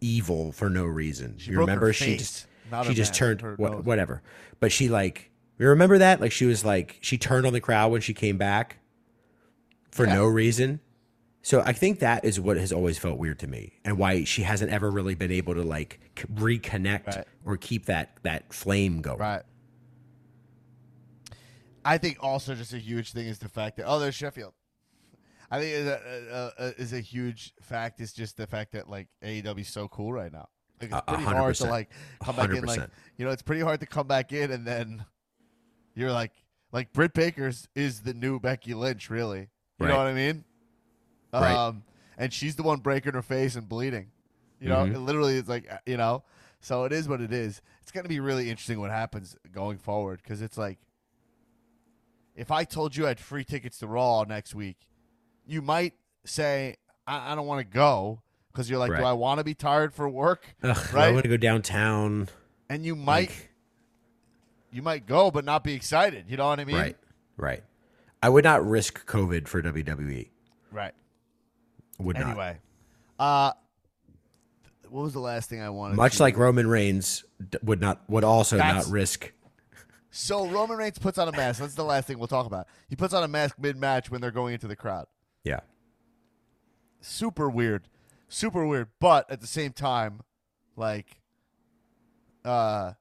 [0.00, 1.36] evil for no reason.
[1.38, 4.22] you broke her remember she just not she just man, turned what, whatever.
[4.60, 6.20] But she like you remember that?
[6.20, 8.78] Like she was like she turned on the crowd when she came back
[9.90, 10.14] for Yeah.
[10.16, 10.80] no reason.
[11.42, 14.42] So I think that is what has always felt weird to me, and why she
[14.42, 15.98] hasn't ever really been able to like
[16.34, 17.24] reconnect Right.
[17.44, 19.18] or keep that that flame going.
[19.18, 19.42] Right.
[21.84, 24.52] I think also just a huge thing is the fact that oh there's Sheffield.
[25.50, 28.90] I think is a, a, a, is a huge fact is just the fact that
[28.90, 30.48] like AEW is so cool right now.
[30.82, 31.90] Like it's pretty hard to like
[32.22, 32.80] come back in like
[33.16, 35.04] you know it's pretty hard to come back in and then
[35.98, 36.32] you're like
[36.72, 39.48] like Britt Baker's is the new Becky Lynch really.
[39.80, 40.44] You know what I mean?
[41.32, 41.54] Right.
[41.54, 41.84] Um,
[42.16, 44.10] and she's the one breaking her face and bleeding.
[44.60, 44.94] You know, Mhm.
[44.94, 46.24] it literally it's like you know.
[46.60, 47.60] So it is what it is.
[47.82, 50.78] It's gonna be really interesting what happens going forward because it's like,
[52.34, 54.78] if I told you I had free tickets to Raw next week,
[55.46, 55.94] you might
[56.24, 56.76] say
[57.06, 58.22] I, I don't want to go
[58.52, 60.54] because you're like, do I want to be tired for work?
[60.62, 62.28] Ugh, I want to go downtown.
[62.68, 63.47] And you might, Like-
[64.70, 66.26] you might go but not be excited.
[66.28, 66.76] You know what I mean?
[66.76, 66.96] Right.
[67.36, 67.62] Right.
[68.22, 70.28] I would not risk COVID for WWE.
[70.72, 70.92] Right.
[71.98, 72.26] Would not.
[72.28, 72.58] Anyway,
[73.18, 73.52] uh,
[74.88, 75.96] what was the last thing I wanted?
[75.96, 77.24] Much to- like Roman Reigns
[77.62, 79.32] would not would also That's- not risk.
[80.10, 81.60] So Roman Reigns puts on a mask.
[81.60, 82.66] That's the last thing we'll talk about.
[82.88, 85.06] He puts on a mask mid-match when they're going into the crowd.
[85.44, 85.60] Yeah.
[87.00, 87.88] Super weird,
[88.28, 88.88] super weird.
[89.00, 90.20] But at the same time,
[90.76, 91.20] like,
[92.44, 92.94] uh,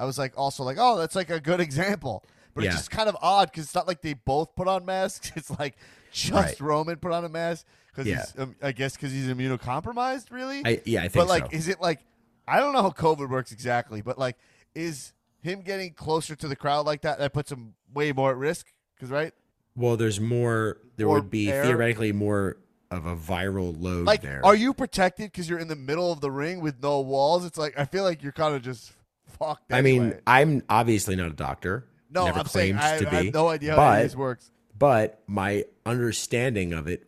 [0.00, 2.24] I was like also like, oh, that's like a good example
[2.54, 2.70] But Yeah.
[2.70, 5.30] it's just kind of odd because it's not like they both put on masks.
[5.36, 5.76] It's like
[6.10, 6.60] just Right.
[6.60, 8.24] Roman put on a mask because Yeah.
[8.42, 10.30] um, I guess, because he's immunocompromised.
[10.32, 10.62] Really?
[10.64, 11.56] I, yeah, I think but like, so.
[11.56, 12.00] is it like
[12.48, 14.36] I don't know how COVID works exactly, but like,
[14.74, 15.12] is
[15.42, 18.66] him getting closer to the crowd like that that puts him way more at risk?
[18.96, 19.32] Because right,
[19.76, 20.78] Well, there's more.
[20.96, 21.62] There Or would be air.
[21.64, 22.56] theoretically more
[22.90, 24.44] of a viral load like, there.
[24.44, 27.44] are you protected because you're in the middle of the ring with no walls?
[27.44, 28.92] It's like I feel like you're kind of just
[29.30, 29.72] fucked.
[29.72, 30.20] I mean, anyway.
[30.26, 31.86] I'm obviously not a doctor.
[32.10, 33.24] no, never I'm saying claimed I, to I be.
[33.26, 34.50] have no idea how but of this works.
[34.78, 37.06] but my understanding of it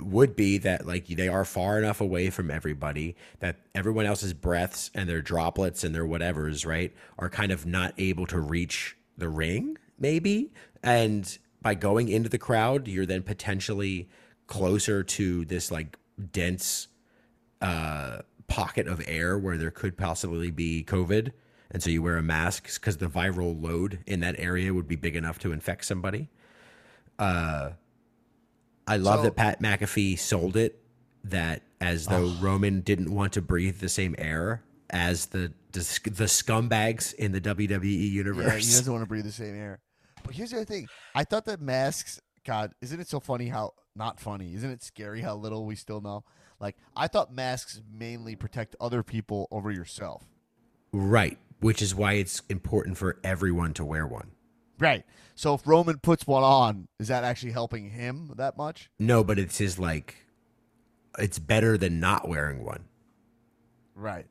[0.00, 4.90] would be that like they are far enough away from everybody that everyone else's breaths
[4.94, 9.28] and their droplets and their whatevers right are kind of not able to reach the
[9.28, 10.52] ring maybe
[10.82, 14.08] and by going into the crowd you're then potentially
[14.48, 15.96] closer to this like
[16.32, 16.88] dense
[17.60, 18.18] uh
[18.48, 21.32] pocket of air where there could possibly be covid
[21.70, 24.96] and so you wear a mask because the viral load in that area would be
[24.96, 26.28] big enough to infect somebody
[27.18, 27.70] uh,
[28.86, 30.80] I love So- that Pat McAfee sold it
[31.24, 36.24] that as though Roman didn't want to breathe the same air as the the, the
[36.24, 38.44] scumbags in the WWE Yeah, he universe.
[38.78, 39.80] doesn't want to breathe the same air.
[40.24, 40.86] But here's the other thing.
[41.14, 44.54] I thought that masks, God, isn't it so funny how not funny?
[44.54, 46.24] Isn't it scary how little we still know?
[46.60, 50.24] Like I thought masks mainly protect other people over yourself.
[50.92, 54.30] right, which is why it's important for everyone to wear one.
[54.78, 55.04] Right.
[55.34, 58.90] So if Roman puts one on, is that actually helping him that much?
[58.98, 60.26] No, but it's his like
[61.18, 62.84] it's better than not wearing one.
[63.94, 64.26] Right.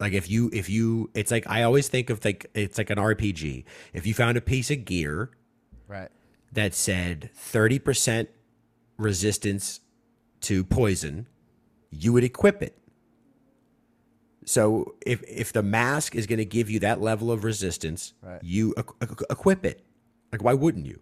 [0.00, 2.98] Like if you if you it's like I always think of like it's like an
[2.98, 3.64] RPG.
[3.92, 5.30] If you found a piece of gear
[5.86, 6.08] Right.
[6.52, 8.26] that said 30%
[8.98, 9.80] resistance
[10.42, 11.26] to poison,
[11.90, 12.76] you would equip it.
[14.44, 18.40] So if if the mask is going to give you that level of resistance, Right.
[18.42, 19.84] you equ- equ- equip it.
[20.32, 21.00] Like why wouldn't you?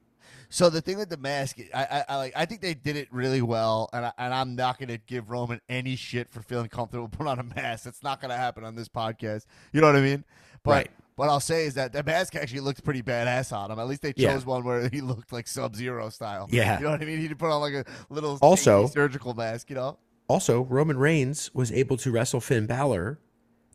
[0.52, 2.32] So the thing with the mask, I, I, I like.
[2.36, 5.30] I think they did it really well, and I, and I'm not going to give
[5.30, 7.86] Roman any shit for feeling comfortable putting on a mask.
[7.86, 9.46] It's not going to happen on this podcast.
[9.72, 10.24] You know what I mean?
[10.64, 10.90] But Right.
[11.20, 13.78] What I'll say is that the mask actually looked pretty badass on him.
[13.78, 14.32] At least they Yeah.
[14.32, 16.48] chose one where he looked like Sub Zero style.
[16.50, 16.78] Yeah.
[16.78, 17.18] you know what I mean.
[17.20, 19.68] He put on like a little Also- surgical mask.
[19.68, 19.98] You know.
[20.28, 23.18] Also, Roman Reigns was able to wrestle Finn Balor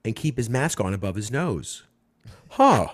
[0.04, 1.84] and keep his mask on above his nose.
[2.50, 2.88] Huh.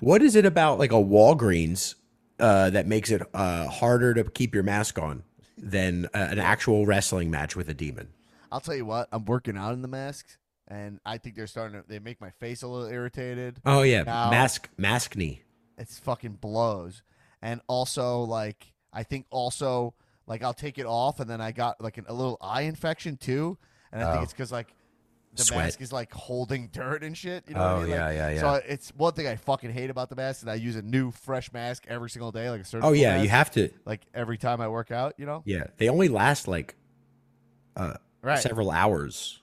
[0.00, 1.94] what is it about like a Walgreens
[2.40, 5.22] uh, that makes it uh, harder to keep your mask on
[5.56, 8.08] than uh, an actual wrestling match with a demon?
[8.50, 9.08] I'll tell you what.
[9.12, 10.38] I'm working out in the masks,
[10.68, 11.88] and I think they're starting to.
[11.88, 13.60] They make my face a little irritated.
[13.64, 15.40] Oh yeah, Now- mask maskne.
[15.78, 17.02] it's fucking blows.
[17.42, 19.94] And also, like, I think also,
[20.26, 23.16] like, I'll take it off, and then I got like an, a little eye infection
[23.16, 23.58] too,
[23.92, 24.22] and I think Oh.
[24.24, 24.68] it's because like
[25.34, 25.58] the Sweat.
[25.66, 27.44] mask is like holding dirt and shit.
[27.46, 27.90] You know what Oh, I mean?
[27.90, 28.40] Like, yeah, yeah, yeah.
[28.40, 31.10] So it's one thing I fucking hate about the mask, and I use a new
[31.10, 32.88] fresh mask every single day, like a certain.
[32.88, 33.68] Oh yeah, mask, you have to.
[33.84, 35.12] like every time I work out.
[35.18, 36.74] You know, Yeah, they only last like
[37.76, 38.38] uh, right?
[38.38, 39.40] several hours.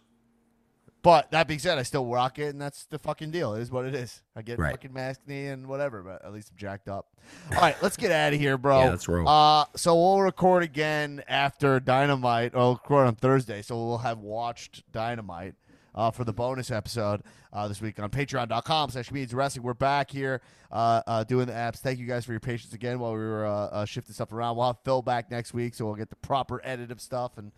[1.04, 3.54] But that being said, I still rock it, and that's the fucking deal.
[3.56, 4.24] It is what it is.
[4.38, 4.72] I get Right.
[4.72, 7.08] fucking maskne and whatever, but at least I'm jacked up.
[7.54, 8.80] All right, let's get out of here, bro.
[8.86, 9.28] Yeah, let's roll.
[9.28, 12.56] Uh, so we'll record again after Dynamite.
[12.56, 15.56] Or we'll record on Thursday, so we'll have watched Dynamite
[15.94, 17.22] uh, for the bonus episode
[17.52, 19.64] uh, this week on Patreon.com slash Comedians Wrestling.
[19.64, 20.40] We're back here
[20.72, 21.80] uh, uh, doing the apps.
[21.80, 24.56] Thank you guys for your patience again while we were uh, uh, shifting stuff around.
[24.56, 27.52] We'll have Phil back next week, so we'll get the proper edit of stuff and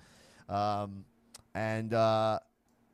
[0.49, 1.05] um,
[1.53, 1.93] and.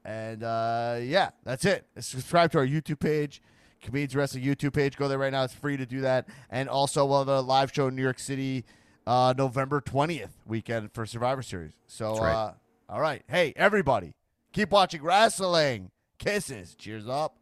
[0.03, 1.85] Uh, and uh, yeah, that's it.
[1.99, 3.41] Subscribe to our YouTube page,
[3.81, 4.97] Comedians Wrestling YouTube page.
[4.97, 5.43] Go there right now.
[5.43, 6.27] It's free to do that.
[6.49, 8.65] And also, we'll have a live show in New York City
[9.07, 11.73] uh, November 20th weekend for Survivor Series.
[11.87, 12.33] So, right.
[12.33, 12.53] uh,
[12.89, 13.23] all right.
[13.27, 14.13] Hey, everybody,
[14.53, 15.91] keep watching wrestling.
[16.17, 16.75] Kisses.
[16.75, 17.35] Cheers up.